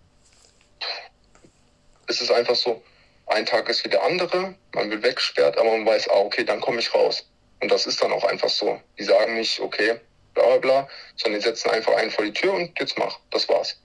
es 2.09 2.21
ist 2.21 2.31
einfach 2.31 2.55
so, 2.55 2.81
ein 3.27 3.45
Tag 3.45 3.69
ist 3.69 3.85
wie 3.85 3.89
der 3.89 4.03
andere, 4.03 4.55
man 4.73 4.89
wird 4.89 5.03
weggesperrt, 5.03 5.57
aber 5.57 5.69
man 5.77 5.85
weiß, 5.85 6.09
ah, 6.09 6.19
okay, 6.19 6.43
dann 6.43 6.59
komme 6.59 6.79
ich 6.79 6.93
raus. 6.93 7.25
Und 7.61 7.71
das 7.71 7.85
ist 7.85 8.01
dann 8.01 8.11
auch 8.11 8.23
einfach 8.23 8.49
so. 8.49 8.79
Die 8.97 9.03
sagen 9.03 9.35
nicht, 9.35 9.59
okay, 9.59 9.99
bla 10.33 10.43
bla 10.45 10.57
bla, 10.57 10.89
sondern 11.15 11.39
die 11.39 11.45
setzen 11.47 11.69
einfach 11.69 11.93
einen 11.95 12.09
vor 12.11 12.25
die 12.25 12.33
Tür 12.33 12.53
und 12.53 12.71
jetzt 12.79 12.97
mach. 12.97 13.19
Das 13.31 13.47
war's. 13.47 13.77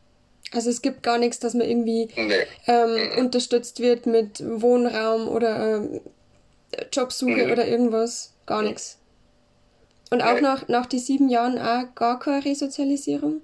Also 0.53 0.71
es 0.71 0.81
gibt 0.81 1.03
gar 1.03 1.19
nichts, 1.19 1.41
dass 1.41 1.55
man 1.55 1.69
irgendwie 1.69 2.09
Nee. 2.17 2.47
ähm, 2.67 3.19
unterstützt 3.19 3.81
wird 3.81 4.07
mit 4.07 4.43
Wohnraum 4.45 5.29
oder 5.29 5.77
ähm, 5.77 6.01
Jobsuche 6.93 7.45
Mhm. 7.47 7.53
oder 7.53 7.67
irgendwas. 7.67 8.33
Gar 8.47 8.63
nichts. 8.63 8.99
Und 10.11 10.23
auch 10.23 10.41
nach, 10.41 10.69
nach 10.69 10.87
die 10.87 10.99
sieben 11.01 11.29
Jahren 11.29 11.59
auch 11.59 11.95
gar 11.95 12.19
keine 12.21 12.45
Resozialisierung? 12.45 13.41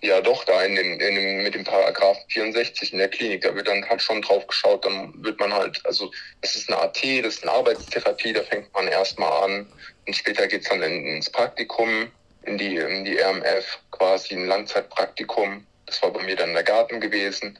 Ja, 0.00 0.20
doch, 0.20 0.44
da 0.44 0.62
in 0.62 0.76
dem, 0.76 0.92
in 1.00 1.14
dem, 1.14 1.42
mit 1.42 1.54
dem 1.54 1.64
Paragraph 1.64 2.18
64 2.28 2.92
in 2.92 2.98
der 2.98 3.08
Klinik, 3.08 3.42
da 3.42 3.54
wird 3.54 3.68
dann 3.68 3.88
halt 3.88 4.02
schon 4.02 4.22
drauf 4.22 4.46
geschaut, 4.46 4.84
dann 4.84 5.12
wird 5.22 5.40
man 5.40 5.52
halt, 5.52 5.80
also 5.84 6.10
das 6.40 6.56
ist 6.56 6.70
eine 6.70 6.80
AT, 6.80 7.02
das 7.22 7.36
ist 7.36 7.42
eine 7.42 7.52
Arbeitstherapie, 7.52 8.32
da 8.32 8.42
fängt 8.42 8.72
man 8.74 8.88
erstmal 8.88 9.44
an 9.44 9.72
und 10.06 10.14
später 10.14 10.46
geht's 10.46 10.68
dann 10.68 10.82
in, 10.82 11.06
ins 11.06 11.30
Praktikum, 11.30 12.10
in 12.42 12.58
die, 12.58 12.76
in 12.76 13.04
die 13.04 13.18
RMF, 13.18 13.78
quasi 13.90 14.34
ein 14.34 14.46
Langzeitpraktikum. 14.46 15.66
Das 15.86 16.02
war 16.02 16.12
bei 16.12 16.22
mir 16.22 16.36
dann 16.36 16.54
der 16.54 16.62
Garten 16.62 17.00
gewesen. 17.00 17.58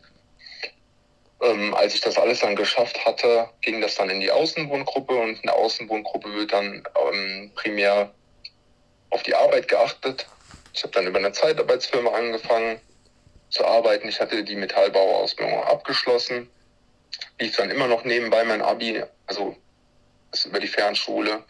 Ähm, 1.41 1.75
als 1.75 1.95
ich 1.95 2.01
das 2.01 2.19
alles 2.19 2.41
dann 2.41 2.57
geschafft 2.57 3.05
hatte, 3.05 3.49
ging 3.61 3.81
das 3.81 3.95
dann 3.95 4.11
in 4.11 4.21
die 4.21 4.31
Außenwohngruppe 4.31 5.15
und 5.15 5.37
in 5.37 5.43
der 5.43 5.55
Außenwohngruppe 5.55 6.33
wird 6.35 6.53
dann 6.53 6.83
ähm, 7.13 7.53
primär 7.55 8.13
auf 9.11 9.23
die 9.23 9.35
Arbeit 9.35 9.69
geachtet. 9.69 10.27
Ich 10.79 10.85
habe 10.85 10.93
dann 10.93 11.09
über 11.09 11.19
eine 11.19 11.33
Zeitarbeitsfirma 11.33 12.13
angefangen 12.13 12.81
zu 13.51 13.67
arbeiten. 13.67 14.09
Ich 14.09 14.21
hatte 14.21 14.45
die 14.45 14.55
Metallbauausbildung 14.55 15.65
abgeschlossen, 15.65 16.49
lief 17.41 17.57
dann 17.57 17.73
immer 17.73 17.89
noch 17.89 18.05
nebenbei 18.05 18.45
mein 18.45 18.63
Abi, 18.63 19.03
also 19.27 19.57
über 20.45 20.61
die 20.61 20.69
Fernschule. 20.69 21.43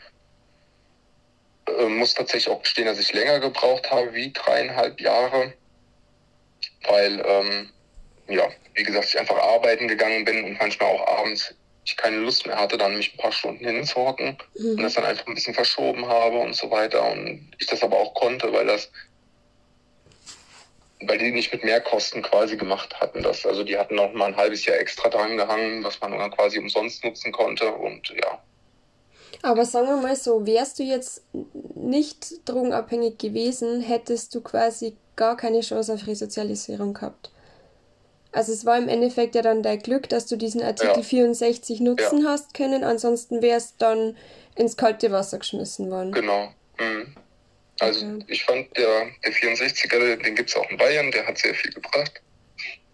Äh, 1.66 1.84
muss 1.88 2.14
tatsächlich 2.14 2.48
auch 2.48 2.62
gestehen, 2.62 2.86
dass 2.86 2.98
ich 2.98 3.12
länger 3.12 3.38
gebraucht 3.38 3.90
habe, 3.90 4.14
wie 4.14 4.32
dreieinhalb 4.32 4.98
Jahre, 4.98 5.52
weil, 6.88 7.22
ähm, 7.22 7.70
ja, 8.28 8.48
wie 8.76 8.82
gesagt, 8.82 9.08
ich 9.08 9.18
einfach 9.18 9.36
arbeiten 9.36 9.88
gegangen 9.88 10.24
bin 10.24 10.42
und 10.42 10.58
manchmal 10.58 10.88
auch 10.88 11.06
abends 11.06 11.54
ich 11.88 11.96
keine 11.96 12.18
Lust 12.18 12.46
mehr 12.46 12.58
hatte, 12.58 12.76
dann 12.76 12.96
mich 12.96 13.14
ein 13.14 13.16
paar 13.16 13.32
Stunden 13.32 13.64
hinzuhocken 13.64 14.36
und 14.54 14.82
das 14.82 14.94
dann 14.94 15.04
einfach 15.04 15.26
ein 15.26 15.34
bisschen 15.34 15.54
verschoben 15.54 16.06
habe 16.06 16.38
und 16.38 16.54
so 16.54 16.70
weiter. 16.70 17.10
Und 17.10 17.50
ich 17.58 17.66
das 17.66 17.82
aber 17.82 17.96
auch 17.96 18.12
konnte, 18.12 18.52
weil 18.52 18.66
das, 18.66 18.90
weil 21.06 21.18
die 21.18 21.30
nicht 21.32 21.52
mit 21.52 21.64
Mehrkosten 21.64 22.22
quasi 22.22 22.56
gemacht 22.56 23.00
hatten. 23.00 23.22
Das, 23.22 23.46
also 23.46 23.62
die 23.64 23.78
hatten 23.78 23.94
noch 23.94 24.12
mal 24.12 24.26
ein 24.26 24.36
halbes 24.36 24.64
Jahr 24.66 24.78
extra 24.78 25.08
dran 25.08 25.36
gehangen, 25.36 25.84
was 25.84 26.00
man 26.00 26.12
dann 26.12 26.30
quasi 26.30 26.58
umsonst 26.58 27.04
nutzen 27.04 27.32
konnte. 27.32 27.72
Und 27.72 28.08
ja, 28.10 28.38
Aber 29.42 29.64
sagen 29.64 29.86
wir 29.86 29.96
mal 29.98 30.16
so, 30.16 30.46
wärst 30.46 30.78
du 30.78 30.82
jetzt 30.82 31.22
nicht 31.74 32.48
drogenabhängig 32.48 33.18
gewesen, 33.18 33.80
hättest 33.80 34.34
du 34.34 34.40
quasi 34.40 34.96
gar 35.16 35.36
keine 35.36 35.60
Chance 35.60 35.92
auf 35.94 36.06
Resozialisierung 36.06 36.94
gehabt. 36.94 37.30
Also 38.30 38.52
es 38.52 38.64
war 38.66 38.76
im 38.76 38.88
Endeffekt 38.88 39.34
ja 39.34 39.42
dann 39.42 39.62
dein 39.62 39.78
Glück, 39.78 40.08
dass 40.08 40.26
du 40.26 40.36
diesen 40.36 40.62
Artikel 40.62 40.96
Ja. 40.98 41.02
64 41.02 41.80
nutzen 41.80 42.26
hast 42.28 42.54
können, 42.54 42.84
ansonsten 42.84 43.40
wärst 43.40 43.76
dann 43.78 44.16
ins 44.54 44.76
kalte 44.76 45.10
Wasser 45.12 45.38
geschmissen 45.38 45.90
worden. 45.90 46.12
genau. 46.12 46.48
Mhm. 46.78 47.14
Also 47.80 48.04
Okay. 48.06 48.24
ich 48.28 48.44
fand 48.44 48.76
der, 48.76 49.10
der 49.24 49.32
64er, 49.32 50.16
den 50.16 50.34
gibt's 50.34 50.56
auch 50.56 50.68
in 50.70 50.76
Bayern, 50.76 51.10
der 51.10 51.26
hat 51.26 51.38
sehr 51.38 51.54
viel 51.54 51.72
gebracht. 51.72 52.20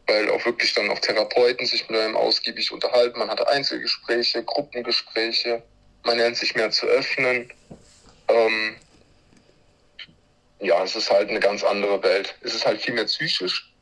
Weil 0.07 0.31
auch 0.31 0.45
wirklich 0.45 0.75
dann 0.75 0.91
auch 0.91 0.99
Therapeuten 0.99 1.67
sich 1.67 1.89
mit 1.89 1.99
einem 1.99 2.17
ausgiebig 2.17 2.71
unterhalten. 2.71 3.19
Man 3.19 3.31
hatte 3.31 3.49
Einzelgespräche, 3.49 4.43
Gruppengespräche. 4.45 5.63
Man 6.05 6.19
lernt 6.19 6.37
sich 6.37 6.55
mehr 6.55 6.71
zu 6.71 6.87
öffnen. 6.87 7.51
Ähm, 8.29 8.77
ja, 10.61 10.83
es 10.85 10.95
ist 10.95 11.11
halt 11.11 11.31
eine 11.31 11.41
ganz 11.41 11.65
andere 11.65 12.03
Welt. 12.03 12.35
Es 12.43 12.55
ist 12.55 12.67
halt 12.67 12.83
viel 12.83 12.93
mehr 12.93 13.05
psychisch. 13.07 13.73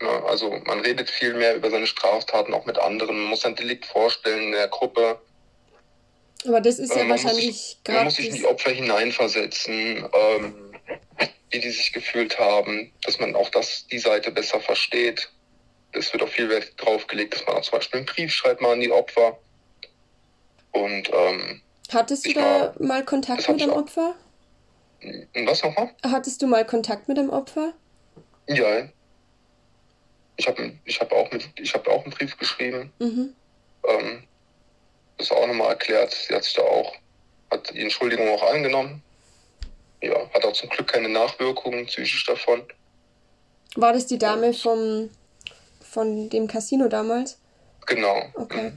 Ja, 0.00 0.24
also 0.24 0.50
man 0.66 0.80
redet 0.80 1.10
viel 1.10 1.34
mehr 1.34 1.56
über 1.56 1.70
seine 1.70 1.86
Straftaten 1.86 2.54
auch 2.54 2.66
mit 2.66 2.78
anderen. 2.78 3.16
Man 3.16 3.26
muss 3.30 3.44
ein 3.44 3.56
Delikt 3.56 3.86
vorstellen 3.86 4.44
in 4.44 4.52
der 4.52 4.68
Gruppe. 4.68 5.20
Aber 6.46 6.60
das 6.60 6.78
ist 6.78 6.94
ja 6.94 7.02
Ähm, 7.02 7.10
wahrscheinlich 7.10 7.46
sich- 7.46 7.78
Man 7.86 7.94
gerade 7.94 8.04
muss 8.06 8.16
sich 8.16 8.28
in 8.28 8.34
die 8.34 8.44
Opfer 8.44 8.70
hineinversetzen, 8.70 10.08
ähm, 10.12 10.54
wie 11.50 11.60
die 11.60 11.70
sich 11.70 11.92
gefühlt 11.92 12.38
haben, 12.38 12.92
dass 13.02 13.18
man 13.18 13.34
auch 13.34 13.48
das, 13.50 13.86
die 13.86 13.98
Seite 13.98 14.30
besser 14.30 14.60
versteht. 14.60 15.30
Es 15.92 16.12
wird 16.12 16.22
auch 16.22 16.28
viel 16.28 16.48
Wert 16.48 16.72
drauf 16.76 17.06
gelegt, 17.06 17.34
dass 17.34 17.46
man 17.46 17.56
auch 17.56 17.62
zum 17.62 17.78
Beispiel 17.78 17.98
einen 17.98 18.06
Brief 18.06 18.32
schreibt 18.32 18.60
mal 18.60 18.72
an 18.72 18.80
die 18.80 18.90
Opfer. 18.90 19.38
Und 20.72 21.08
ähm, 21.12 21.62
Hattest 21.92 22.26
du 22.26 22.32
da 22.32 22.74
mal 22.80 23.00
das 23.00 23.06
Kontakt 23.06 23.48
mit 23.48 23.60
dem. 23.60 23.70
Opfer? 23.70 24.14
und 25.02 25.46
was 25.46 25.62
nochmal? 25.62 25.90
Hattest 26.02 26.40
du 26.42 26.46
mal 26.46 26.64
Kontakt 26.66 27.08
mit 27.08 27.16
dem 27.18 27.30
Opfer? 27.30 27.74
Ja. 28.48 28.88
Ich 30.36 30.48
habe 30.48 30.72
ich 30.84 30.98
hab 31.00 31.12
auch, 31.12 31.30
mit- 31.30 31.48
ich 31.60 31.72
hab 31.74 31.86
auch 31.86 32.02
einen 32.02 32.12
Brief 32.12 32.36
geschrieben. 32.38 32.92
Mhm. 32.98 33.34
Ähm, 33.86 34.24
das 35.18 35.30
auch 35.30 35.46
nochmal 35.46 35.70
erklärt. 35.70 36.12
Sie 36.12 36.34
hat 36.34 36.44
sich 36.44 36.54
da 36.54 36.62
auch, 36.62 36.92
hat 37.50 37.70
die 37.70 37.80
Entschuldigung 37.80 38.28
auch 38.28 38.42
angenommen. 38.50 39.02
Ja, 40.02 40.28
hat 40.34 40.44
auch 40.44 40.52
zum 40.52 40.68
Glück 40.68 40.88
keine 40.88 41.08
Nachwirkungen 41.08 41.86
psychisch 41.86 42.24
davon. 42.26 42.62
War 43.76 43.92
das 43.92 44.06
die 44.06 44.18
Dame 44.18 44.52
vom 44.52 45.10
von 45.94 46.28
dem 46.28 46.48
Casino 46.48 46.88
damals? 46.88 47.38
Genau. 47.86 48.22
Okay. 48.34 48.72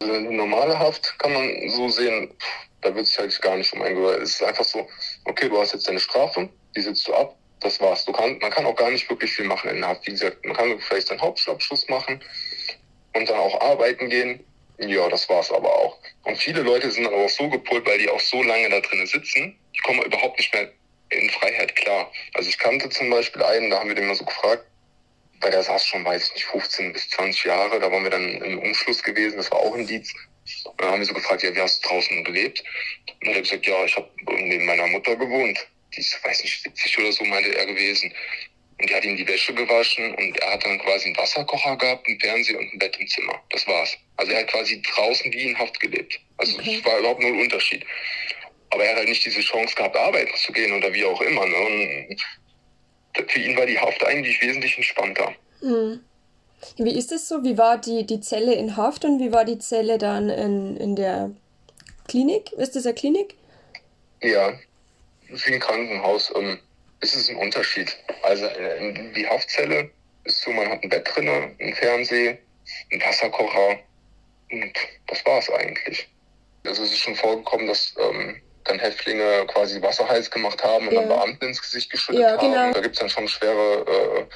Also 0.00 0.12
normale 0.20 0.78
Haft 0.78 1.18
kann 1.18 1.32
man 1.32 1.68
so 1.68 1.88
sehen, 1.88 2.32
da 2.82 2.94
wird 2.94 3.06
sich 3.06 3.18
halt 3.18 3.42
gar 3.42 3.56
nicht 3.56 3.72
um 3.72 3.82
eingehört. 3.82 4.22
Es 4.22 4.32
ist 4.32 4.42
einfach 4.42 4.64
so, 4.64 4.86
okay, 5.24 5.48
du 5.48 5.58
hast 5.58 5.72
jetzt 5.72 5.88
deine 5.88 5.98
Strafe, 5.98 6.48
die 6.76 6.80
sitzt 6.80 7.08
du 7.08 7.14
ab, 7.14 7.34
das 7.60 7.80
war's. 7.80 8.04
Du 8.04 8.12
kann, 8.12 8.38
man 8.38 8.50
kann 8.50 8.66
auch 8.66 8.76
gar 8.76 8.90
nicht 8.90 9.08
wirklich 9.10 9.32
viel 9.32 9.46
machen 9.46 9.70
in 9.70 9.80
der 9.80 9.88
Haft. 9.88 10.06
Wie 10.06 10.12
gesagt, 10.12 10.44
man 10.44 10.56
kann 10.56 10.78
vielleicht 10.78 11.08
seinen 11.08 11.20
Hauptschulabschluss 11.20 11.88
machen 11.88 12.22
und 13.14 13.28
dann 13.28 13.38
auch 13.38 13.60
arbeiten 13.60 14.08
gehen. 14.08 14.44
Ja, 14.78 15.08
das 15.08 15.28
war's 15.28 15.50
aber 15.50 15.74
auch. 15.74 15.98
Und 16.24 16.36
viele 16.36 16.62
Leute 16.62 16.90
sind 16.90 17.06
aber 17.06 17.16
auch 17.16 17.28
so 17.28 17.48
gepolt, 17.48 17.86
weil 17.86 17.98
die 17.98 18.10
auch 18.10 18.20
so 18.20 18.42
lange 18.42 18.68
da 18.68 18.80
drinnen 18.80 19.06
sitzen, 19.06 19.58
die 19.74 19.80
kommen 19.80 20.02
überhaupt 20.02 20.38
nicht 20.38 20.52
mehr 20.52 20.70
in 21.10 21.30
Freiheit 21.30 21.74
klar. 21.76 22.10
Also 22.34 22.48
ich 22.48 22.58
kannte 22.58 22.88
zum 22.90 23.08
Beispiel 23.10 23.42
einen, 23.42 23.70
da 23.70 23.78
haben 23.78 23.88
wir 23.88 23.94
den 23.94 24.06
mal 24.06 24.14
so 24.14 24.24
gefragt, 24.24 24.64
weil 25.40 25.50
der 25.50 25.62
saß 25.62 25.86
schon, 25.86 26.04
weiß 26.04 26.28
ich 26.28 26.34
nicht, 26.34 26.46
15 26.46 26.92
bis 26.92 27.08
20 27.10 27.44
Jahre. 27.44 27.80
Da 27.80 27.90
waren 27.90 28.02
wir 28.02 28.10
dann 28.10 28.28
im 28.42 28.58
Umschluss 28.58 29.02
gewesen, 29.02 29.36
das 29.36 29.50
war 29.50 29.60
auch 29.60 29.74
ein 29.74 29.86
Dienst. 29.86 30.14
Dann 30.78 30.90
haben 30.90 31.00
wir 31.00 31.06
so 31.06 31.14
gefragt, 31.14 31.42
ja, 31.42 31.54
wie 31.54 31.60
hast 31.60 31.84
du 31.84 31.88
draußen 31.88 32.24
gelebt? 32.24 32.62
Und 33.06 33.22
dann 33.22 33.30
hat 33.30 33.36
er 33.36 33.42
gesagt, 33.42 33.66
ja, 33.66 33.84
ich 33.84 33.96
habe 33.96 34.08
neben 34.26 34.66
meiner 34.66 34.86
Mutter 34.88 35.16
gewohnt. 35.16 35.58
Die 35.94 36.00
ist, 36.00 36.22
weiß 36.22 36.42
nicht, 36.42 36.62
70 36.62 36.98
oder 36.98 37.12
so, 37.12 37.24
meinte 37.24 37.54
er 37.54 37.66
gewesen. 37.66 38.12
Und 38.78 38.90
die 38.90 38.94
hat 38.94 39.04
ihm 39.04 39.16
die 39.16 39.26
Wäsche 39.26 39.54
gewaschen 39.54 40.14
und 40.16 40.38
er 40.38 40.52
hat 40.52 40.64
dann 40.64 40.78
quasi 40.78 41.06
einen 41.06 41.16
Wasserkocher 41.16 41.76
gehabt, 41.76 42.06
einen 42.06 42.20
Fernseher 42.20 42.58
und 42.58 42.72
ein 42.72 42.78
Bett 42.78 42.96
im 42.98 43.06
Zimmer. 43.06 43.40
Das 43.50 43.66
war's. 43.66 43.96
Also 44.16 44.32
er 44.32 44.40
hat 44.40 44.48
quasi 44.48 44.82
draußen 44.82 45.32
wie 45.32 45.42
in 45.48 45.58
Haft 45.58 45.80
gelebt. 45.80 46.20
Also 46.36 46.58
Okay. 46.58 46.76
es 46.78 46.84
war 46.84 46.98
überhaupt 46.98 47.22
null 47.22 47.40
Unterschied. 47.40 47.84
Aber 48.70 48.84
er 48.84 48.90
hat 48.90 48.98
halt 48.98 49.08
nicht 49.08 49.24
diese 49.24 49.40
Chance 49.40 49.74
gehabt, 49.74 49.96
arbeiten 49.96 50.34
zu 50.36 50.52
gehen 50.52 50.72
oder 50.72 50.92
wie 50.92 51.04
auch 51.04 51.20
immer. 51.22 51.46
Ne? 51.46 51.56
Und 53.16 53.30
für 53.30 53.40
ihn 53.40 53.56
war 53.56 53.64
die 53.64 53.78
Haft 53.78 54.04
eigentlich 54.04 54.40
wesentlich 54.42 54.76
entspannter. 54.76 55.34
Mhm. 55.62 56.00
Wie 56.76 56.98
ist 56.98 57.12
es 57.12 57.28
so? 57.28 57.42
Wie 57.44 57.56
war 57.56 57.78
die, 57.78 58.04
die 58.04 58.20
Zelle 58.20 58.54
in 58.54 58.76
Haft 58.76 59.04
und 59.06 59.20
wie 59.20 59.32
war 59.32 59.44
die 59.46 59.58
Zelle 59.58 59.96
dann 59.98 60.28
in, 60.28 60.76
in 60.76 60.96
der 60.96 61.30
Klinik? 62.08 62.52
Ist 62.52 62.76
das 62.76 62.84
eine 62.84 62.94
Klinik? 62.94 63.34
Ja, 64.22 64.58
wie 65.28 65.52
ein 65.54 65.60
Krankenhaus. 65.60 66.32
Ähm, 66.34 66.58
es 67.06 67.14
ist 67.22 67.30
ein 67.30 67.36
Unterschied. 67.36 67.96
Also 68.22 68.46
äh, 68.46 69.12
die 69.12 69.26
Haftzelle 69.26 69.90
ist 70.24 70.42
so, 70.42 70.50
man 70.50 70.68
hat 70.68 70.82
ein 70.82 70.88
Bett 70.88 71.08
drin, 71.14 71.28
ein 71.28 71.74
Fernseher, 71.74 72.38
einen 72.90 73.02
Wasserkocher 73.02 73.78
und 74.50 74.72
das 75.06 75.24
war's 75.24 75.50
eigentlich. 75.50 76.08
Also 76.66 76.82
es 76.82 76.92
ist 76.92 76.98
schon 77.00 77.14
vorgekommen, 77.14 77.66
dass 77.68 77.94
ähm, 77.98 78.42
dann 78.64 78.78
Häftlinge 78.80 79.46
quasi 79.46 79.80
Wasser 79.80 80.08
heiß 80.08 80.30
gemacht 80.30 80.62
haben 80.64 80.88
und 80.88 80.94
Ja. 80.94 81.00
dann 81.00 81.08
Beamten 81.08 81.46
ins 81.46 81.62
Gesicht 81.62 81.90
geschüttet 81.90 82.22
Ja, 82.22 82.36
genau. 82.36 82.56
haben. 82.56 82.72
Da 82.72 82.80
gibt's 82.80 82.98
dann 82.98 83.08
schon 83.10 83.28
schwere 83.28 84.26
äh, 84.28 84.34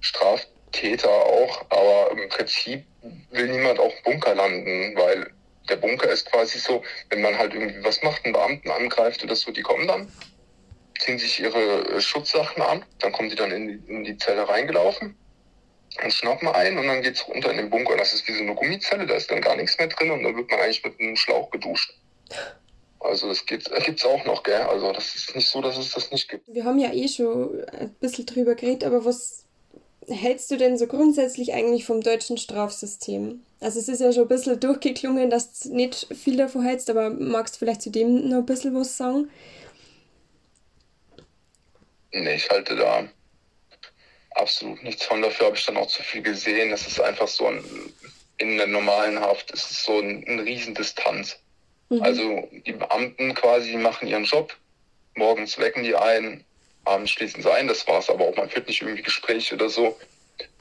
Straftäter 0.00 1.10
auch, 1.10 1.66
aber 1.70 2.12
im 2.12 2.28
Prinzip 2.30 2.86
will 3.30 3.48
niemand 3.48 3.78
auch 3.78 3.92
im 3.92 4.02
Bunker 4.04 4.34
landen, 4.34 4.96
weil 4.96 5.30
der 5.68 5.76
Bunker 5.76 6.08
ist 6.10 6.30
quasi 6.30 6.58
so, 6.58 6.82
wenn 7.10 7.20
man 7.20 7.36
halt 7.36 7.52
irgendwie 7.52 7.84
was 7.84 8.02
macht, 8.02 8.24
einen 8.24 8.32
Beamten 8.32 8.70
angreift 8.70 9.22
oder 9.24 9.36
so, 9.36 9.50
die 9.52 9.62
kommen 9.62 9.86
dann, 9.86 10.14
ziehen 10.98 11.18
sich 11.18 11.40
ihre 11.40 11.88
äh, 11.88 12.00
Schutzsachen 12.00 12.62
an, 12.62 12.84
dann 12.98 13.12
kommen 13.12 13.30
die 13.30 13.36
dann 13.36 13.50
in 13.50 13.68
die, 13.68 13.92
in 13.92 14.04
die 14.04 14.16
Zelle 14.16 14.48
reingelaufen 14.48 15.16
und 16.02 16.12
schnappen 16.12 16.48
ein 16.48 16.78
und 16.78 16.86
dann 16.86 17.02
geht's 17.02 17.26
runter 17.26 17.50
in 17.50 17.56
den 17.56 17.70
Bunker. 17.70 17.96
Das 17.96 18.12
ist 18.12 18.26
wie 18.28 18.34
so 18.34 18.42
eine 18.42 18.54
Gummizelle, 18.54 19.06
da 19.06 19.14
ist 19.14 19.30
dann 19.30 19.40
gar 19.40 19.56
nichts 19.56 19.78
mehr 19.78 19.88
drin 19.88 20.10
und 20.10 20.22
dann 20.22 20.36
wird 20.36 20.50
man 20.50 20.60
eigentlich 20.60 20.84
mit 20.84 20.98
einem 21.00 21.16
Schlauch 21.16 21.50
geduscht. 21.50 21.94
Also 23.00 23.28
das 23.28 23.46
geht, 23.46 23.70
äh, 23.70 23.80
gibt's 23.80 24.04
auch 24.04 24.24
noch, 24.24 24.42
gell? 24.42 24.62
Also 24.62 24.92
das 24.92 25.14
ist 25.14 25.34
nicht 25.34 25.48
so, 25.48 25.60
dass 25.60 25.76
es 25.76 25.92
das 25.92 26.10
nicht 26.10 26.28
gibt. 26.28 26.46
Wir 26.48 26.64
haben 26.64 26.78
ja 26.78 26.92
eh 26.92 27.08
schon 27.08 27.64
ein 27.70 27.94
bisschen 28.00 28.26
drüber 28.26 28.54
geredet, 28.54 28.84
aber 28.84 29.04
was 29.04 29.44
hältst 30.08 30.50
du 30.50 30.56
denn 30.56 30.78
so 30.78 30.86
grundsätzlich 30.86 31.52
eigentlich 31.52 31.84
vom 31.84 32.00
deutschen 32.00 32.38
Strafsystem? 32.38 33.42
Also 33.60 33.80
es 33.80 33.88
ist 33.88 34.00
ja 34.00 34.12
schon 34.12 34.24
ein 34.24 34.28
bisschen 34.28 34.60
durchgeklungen, 34.60 35.30
dass 35.30 35.60
du 35.60 35.74
nicht 35.74 36.08
viel 36.14 36.36
davon 36.36 36.62
hältst, 36.62 36.90
aber 36.90 37.10
magst 37.10 37.54
du 37.54 37.58
vielleicht 37.60 37.82
zu 37.82 37.90
dem 37.90 38.28
noch 38.28 38.38
ein 38.38 38.46
bisschen 38.46 38.74
was 38.74 38.96
sagen? 38.96 39.30
Nee, 42.20 42.34
ich 42.34 42.48
halte 42.50 42.76
da 42.76 43.08
absolut 44.36 44.82
nichts 44.82 45.04
von. 45.04 45.22
Dafür 45.22 45.46
habe 45.46 45.56
ich 45.56 45.64
dann 45.66 45.76
auch 45.76 45.88
zu 45.88 46.02
viel 46.02 46.22
gesehen. 46.22 46.70
Das 46.70 46.86
ist 46.86 47.00
einfach 47.00 47.28
so 47.28 47.46
ein, 47.46 47.64
in 48.38 48.56
der 48.58 48.66
normalen 48.66 49.20
Haft 49.20 49.50
ist 49.50 49.70
es 49.70 49.84
so 49.84 49.98
ein, 49.98 50.24
eine 50.26 50.44
Riesendistanz. 50.44 51.38
Mhm. 51.88 52.02
Also 52.02 52.48
die 52.66 52.72
Beamten 52.72 53.34
quasi 53.34 53.76
machen 53.76 54.08
ihren 54.08 54.24
Job. 54.24 54.56
Morgens 55.14 55.58
wecken 55.58 55.82
die 55.82 55.96
ein, 55.96 56.44
abends 56.84 57.12
schließen 57.12 57.42
sie 57.42 57.52
ein. 57.52 57.68
Das 57.68 57.86
war's 57.86 58.10
aber 58.10 58.26
auch. 58.26 58.36
Man 58.36 58.50
führt 58.50 58.68
nicht 58.68 58.82
irgendwie 58.82 59.02
Gespräche 59.02 59.54
oder 59.54 59.68
so. 59.68 59.98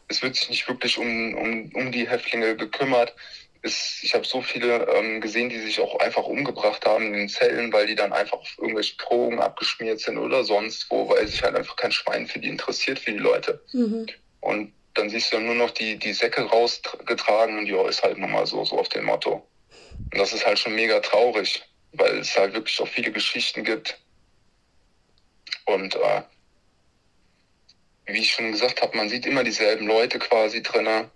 Es 0.07 0.21
wird 0.21 0.35
sich 0.35 0.49
nicht 0.49 0.67
wirklich 0.67 0.97
um, 0.97 1.35
um, 1.35 1.71
um 1.73 1.91
die 1.91 2.07
Häftlinge 2.07 2.55
gekümmert. 2.55 3.13
Es, 3.65 3.99
ich 4.03 4.13
habe 4.13 4.25
so 4.25 4.41
viele 4.41 4.87
ähm, 4.93 5.21
gesehen, 5.21 5.49
die 5.49 5.59
sich 5.59 5.79
auch 5.79 5.97
einfach 5.99 6.23
umgebracht 6.23 6.85
haben 6.85 7.07
in 7.07 7.13
den 7.13 7.29
Zellen, 7.29 7.73
weil 7.73 7.87
die 7.87 7.95
dann 7.95 8.13
einfach 8.13 8.37
auf 8.37 8.57
irgendwelche 8.59 8.95
Drogen 8.97 9.39
abgeschmiert 9.39 9.99
sind 9.99 10.19
oder 10.19 10.43
sonst 10.43 10.85
wo, 10.91 11.09
weil 11.09 11.27
sich 11.27 11.41
halt 11.41 11.55
einfach 11.55 11.75
kein 11.75 11.91
Schwein 11.91 12.27
für 12.27 12.39
die 12.39 12.49
interessiert, 12.49 12.99
für 12.99 13.11
die 13.11 13.17
Leute. 13.17 13.63
Mhm. 13.73 14.05
Und 14.41 14.73
dann 14.93 15.09
siehst 15.09 15.33
du 15.33 15.39
nur 15.39 15.55
noch 15.55 15.71
die, 15.71 15.97
die 15.97 16.13
Säcke 16.13 16.43
rausgetragen 16.43 17.57
und 17.57 17.65
ja, 17.65 17.87
ist 17.89 18.03
halt 18.03 18.19
nochmal 18.19 18.45
so, 18.45 18.63
so 18.65 18.77
auf 18.77 18.89
dem 18.89 19.05
Motto. 19.05 19.47
Und 20.11 20.19
das 20.19 20.31
ist 20.31 20.45
halt 20.45 20.59
schon 20.59 20.75
mega 20.75 20.99
traurig, 20.99 21.63
weil 21.93 22.19
es 22.19 22.37
halt 22.37 22.53
wirklich 22.53 22.79
auch 22.79 22.87
viele 22.87 23.11
Geschichten 23.11 23.63
gibt. 23.63 23.99
Und 25.65 25.95
äh, 25.95 26.21
wie 28.05 28.19
ich 28.19 28.31
schon 28.31 28.51
gesagt 28.51 28.83
habe, 28.83 28.95
man 28.95 29.09
sieht 29.09 29.25
immer 29.25 29.43
dieselben 29.43 29.87
Leute 29.87 30.19
quasi 30.19 30.61
drinne 30.61 31.09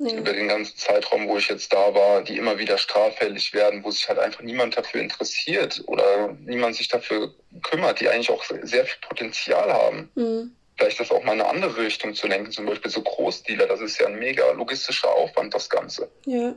Ja. 0.00 0.12
über 0.12 0.32
den 0.32 0.48
ganzen 0.48 0.76
Zeitraum, 0.76 1.28
wo 1.28 1.36
ich 1.38 1.48
jetzt 1.48 1.72
da 1.72 1.94
war, 1.94 2.22
die 2.24 2.36
immer 2.36 2.58
wieder 2.58 2.78
straffällig 2.78 3.52
werden, 3.54 3.84
wo 3.84 3.92
sich 3.92 4.08
halt 4.08 4.18
einfach 4.18 4.42
niemand 4.42 4.76
dafür 4.76 5.00
interessiert 5.00 5.82
oder 5.86 6.36
niemand 6.44 6.74
sich 6.74 6.88
dafür 6.88 7.32
kümmert, 7.62 8.00
die 8.00 8.08
eigentlich 8.08 8.30
auch 8.30 8.42
sehr 8.62 8.84
viel 8.86 9.00
Potenzial 9.08 9.72
haben 9.72 10.10
Mhm. 10.16 10.50
vielleicht 10.76 10.98
das 10.98 11.12
auch 11.12 11.22
mal 11.22 11.34
in 11.34 11.40
eine 11.42 11.48
andere 11.48 11.76
Richtung 11.84 12.12
zu 12.14 12.26
lenken, 12.26 12.50
zum 12.50 12.66
Beispiel 12.66 12.90
so 12.90 13.02
Großdealer, 13.02 13.66
das 13.68 13.80
ist 13.80 13.98
ja 14.00 14.08
ein 14.08 14.18
mega 14.18 14.50
logistischer 14.50 15.08
Aufwand, 15.14 15.54
das 15.54 15.70
Ganze. 15.70 16.10
Ja. 16.26 16.54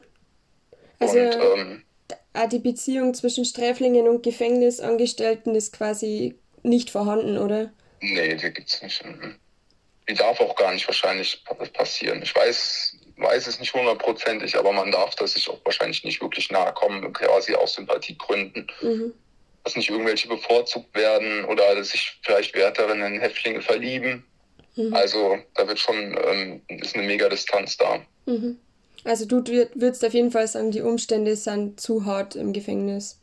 Also 0.99 1.19
und 1.19 1.35
ähm, 1.59 1.83
die 2.51 2.59
Beziehung 2.59 3.13
zwischen 3.13 3.45
Sträflingen 3.45 4.07
und 4.07 4.23
Gefängnisangestellten 4.23 5.53
ist 5.55 5.73
quasi 5.73 6.35
nicht 6.63 6.89
vorhanden, 6.89 7.37
oder? 7.37 7.71
nee, 8.01 8.35
die 8.35 8.51
gibt's 8.51 8.81
nicht. 8.81 9.05
Mhm. 9.05 9.35
Die 10.09 10.13
darf 10.13 10.39
auch 10.39 10.55
gar 10.55 10.73
nicht 10.73 10.87
wahrscheinlich 10.87 11.43
pa- 11.43 11.53
passieren. 11.53 12.21
Ich 12.23 12.33
weiß, 12.35 12.95
weiß 13.17 13.47
es 13.47 13.59
nicht 13.59 13.73
hundertprozentig, 13.73 14.57
aber 14.57 14.71
man 14.71 14.91
darf 14.91 15.15
das 15.15 15.33
sich 15.33 15.49
auch 15.49 15.59
wahrscheinlich 15.65 16.03
nicht 16.03 16.21
wirklich 16.21 16.51
nahe 16.51 16.73
kommen, 16.73 17.11
quasi 17.13 17.53
aus 17.55 17.73
Sympathiegründen. 17.73 18.67
Mhm. 18.81 19.13
Dass 19.63 19.75
nicht 19.75 19.89
irgendwelche 19.89 20.27
bevorzugt 20.29 20.95
werden 20.95 21.43
oder 21.45 21.75
dass 21.75 21.89
sich 21.89 22.17
vielleicht 22.23 22.55
Wärterinnen 22.55 23.15
in 23.15 23.19
Häftlinge 23.21 23.61
verlieben. 23.61 24.25
Mhm. 24.75 24.93
Also 24.93 25.37
da 25.55 25.67
wird 25.67 25.79
schon, 25.79 26.17
ähm, 26.25 26.61
ist 26.67 26.95
eine 26.95 27.05
mega 27.05 27.27
Distanz 27.27 27.75
da. 27.77 27.99
Mhm. 28.25 28.57
Also 29.03 29.25
du 29.25 29.37
wür- 29.39 29.69
würdest 29.75 30.05
auf 30.05 30.13
jeden 30.13 30.31
Fall 30.31 30.47
sagen, 30.47 30.71
die 30.71 30.81
Umstände 30.81 31.35
sind 31.35 31.79
zu 31.81 32.05
hart 32.05 32.35
im 32.35 32.53
Gefängnis. 32.53 33.19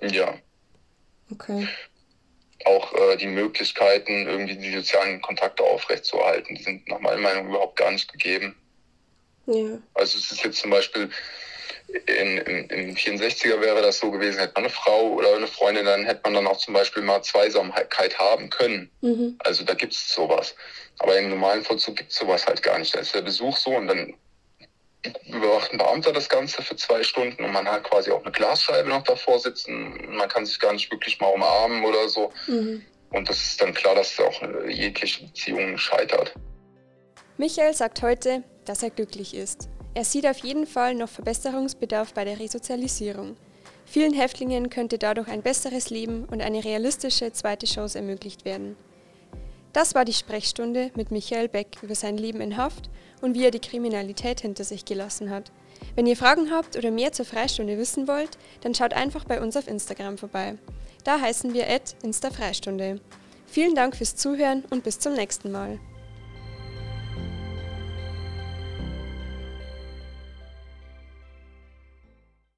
Ja. 0.00 0.34
Okay. 1.32 1.68
auch 2.64 2.92
äh, 2.94 3.16
die 3.16 3.26
Möglichkeiten, 3.26 4.26
irgendwie 4.26 4.56
die 4.56 4.74
sozialen 4.74 5.20
Kontakte 5.22 5.62
aufrechtzuerhalten, 5.62 6.54
die 6.54 6.62
sind 6.62 6.88
nach 6.88 6.98
meiner 7.00 7.20
Meinung 7.20 7.48
überhaupt 7.48 7.76
gar 7.76 7.90
nicht 7.90 8.10
gegeben. 8.12 8.56
Ja. 9.48 9.78
Also 9.94 10.18
es 10.18 10.30
ist 10.30 10.44
jetzt 10.44 10.58
zum 10.58 10.70
Beispiel 10.70 11.10
in, 11.88 12.38
in, 12.38 12.68
in 12.68 12.96
64er 12.96 13.60
wäre 13.62 13.80
das 13.80 13.98
so 13.98 14.10
gewesen, 14.10 14.38
hätte 14.38 14.52
man 14.54 14.64
eine 14.64 14.72
Frau 14.72 15.14
oder 15.14 15.34
eine 15.34 15.46
Freundin, 15.46 15.86
dann 15.86 16.04
hätte 16.04 16.20
man 16.24 16.34
dann 16.34 16.46
auch 16.46 16.58
zum 16.58 16.74
Beispiel 16.74 17.02
mal 17.02 17.22
Zweisamkeit 17.22 18.18
haben 18.18 18.50
können. 18.50 18.90
Mhm. 19.00 19.36
Also 19.38 19.64
da 19.64 19.72
gibt 19.72 19.94
es 19.94 20.08
sowas. 20.08 20.54
Aber 20.98 21.18
im 21.18 21.30
normalen 21.30 21.64
Vollzug 21.64 21.96
gibt 21.96 22.10
es 22.10 22.18
sowas 22.18 22.46
halt 22.46 22.62
gar 22.62 22.78
nicht. 22.78 22.94
Da 22.94 23.00
ist 23.00 23.14
der 23.14 23.22
Besuch 23.22 23.56
so 23.56 23.70
und 23.70 23.86
dann 23.86 24.14
überwacht 25.28 25.72
ein 25.72 25.78
Beamter 25.78 26.12
das 26.12 26.28
Ganze 26.28 26.60
für 26.60 26.76
zwei 26.76 27.02
Stunden 27.02 27.42
und 27.42 27.52
man 27.52 27.66
hat 27.66 27.84
quasi 27.84 28.10
auch 28.10 28.22
eine 28.22 28.32
Glasscheibe 28.32 28.90
noch 28.90 29.04
davor 29.04 29.38
sitzen. 29.38 30.14
Man 30.14 30.28
kann 30.28 30.44
sich 30.44 30.60
gar 30.60 30.74
nicht 30.74 30.90
wirklich 30.90 31.18
mal 31.20 31.28
umarmen 31.28 31.84
oder 31.84 32.08
so. 32.08 32.32
Mhm. 32.48 32.84
Und 33.10 33.30
das 33.30 33.38
ist 33.38 33.62
dann 33.62 33.72
klar, 33.72 33.94
dass 33.94 34.20
auch 34.20 34.42
jegliche 34.68 35.24
Beziehung 35.24 35.78
scheitert. 35.78 36.34
Michael 37.38 37.72
sagt 37.72 38.02
heute, 38.02 38.42
dass 38.68 38.82
er 38.82 38.90
glücklich 38.90 39.34
ist. 39.34 39.68
Er 39.94 40.04
sieht 40.04 40.26
auf 40.26 40.38
jeden 40.38 40.66
Fall 40.66 40.94
noch 40.94 41.08
Verbesserungsbedarf 41.08 42.12
bei 42.12 42.24
der 42.24 42.38
Resozialisierung. 42.38 43.36
Vielen 43.86 44.12
Häftlingen 44.12 44.68
könnte 44.68 44.98
dadurch 44.98 45.28
ein 45.28 45.42
besseres 45.42 45.90
Leben 45.90 46.26
und 46.26 46.42
eine 46.42 46.64
realistische 46.64 47.32
zweite 47.32 47.66
Chance 47.66 47.98
ermöglicht 47.98 48.44
werden. 48.44 48.76
Das 49.72 49.94
war 49.94 50.04
die 50.04 50.12
Sprechstunde 50.12 50.90
mit 50.94 51.10
Michael 51.10 51.48
Beck 51.48 51.78
über 51.82 51.94
sein 51.94 52.18
Leben 52.18 52.40
in 52.40 52.56
Haft 52.56 52.90
und 53.22 53.34
wie 53.34 53.44
er 53.44 53.50
die 53.50 53.60
Kriminalität 53.60 54.40
hinter 54.40 54.64
sich 54.64 54.84
gelassen 54.84 55.30
hat. 55.30 55.52
Wenn 55.94 56.06
ihr 56.06 56.16
Fragen 56.16 56.50
habt 56.50 56.76
oder 56.76 56.90
mehr 56.90 57.12
zur 57.12 57.24
Freistunde 57.24 57.78
wissen 57.78 58.08
wollt, 58.08 58.36
dann 58.62 58.74
schaut 58.74 58.92
einfach 58.92 59.24
bei 59.24 59.40
uns 59.40 59.56
auf 59.56 59.68
Instagram 59.68 60.18
vorbei. 60.18 60.56
Da 61.04 61.20
heißen 61.20 61.54
wir 61.54 61.66
@instafreistunde. 62.02 63.00
Vielen 63.46 63.74
Dank 63.74 63.96
fürs 63.96 64.16
Zuhören 64.16 64.64
und 64.70 64.84
bis 64.84 64.98
zum 64.98 65.14
nächsten 65.14 65.50
Mal. 65.50 65.78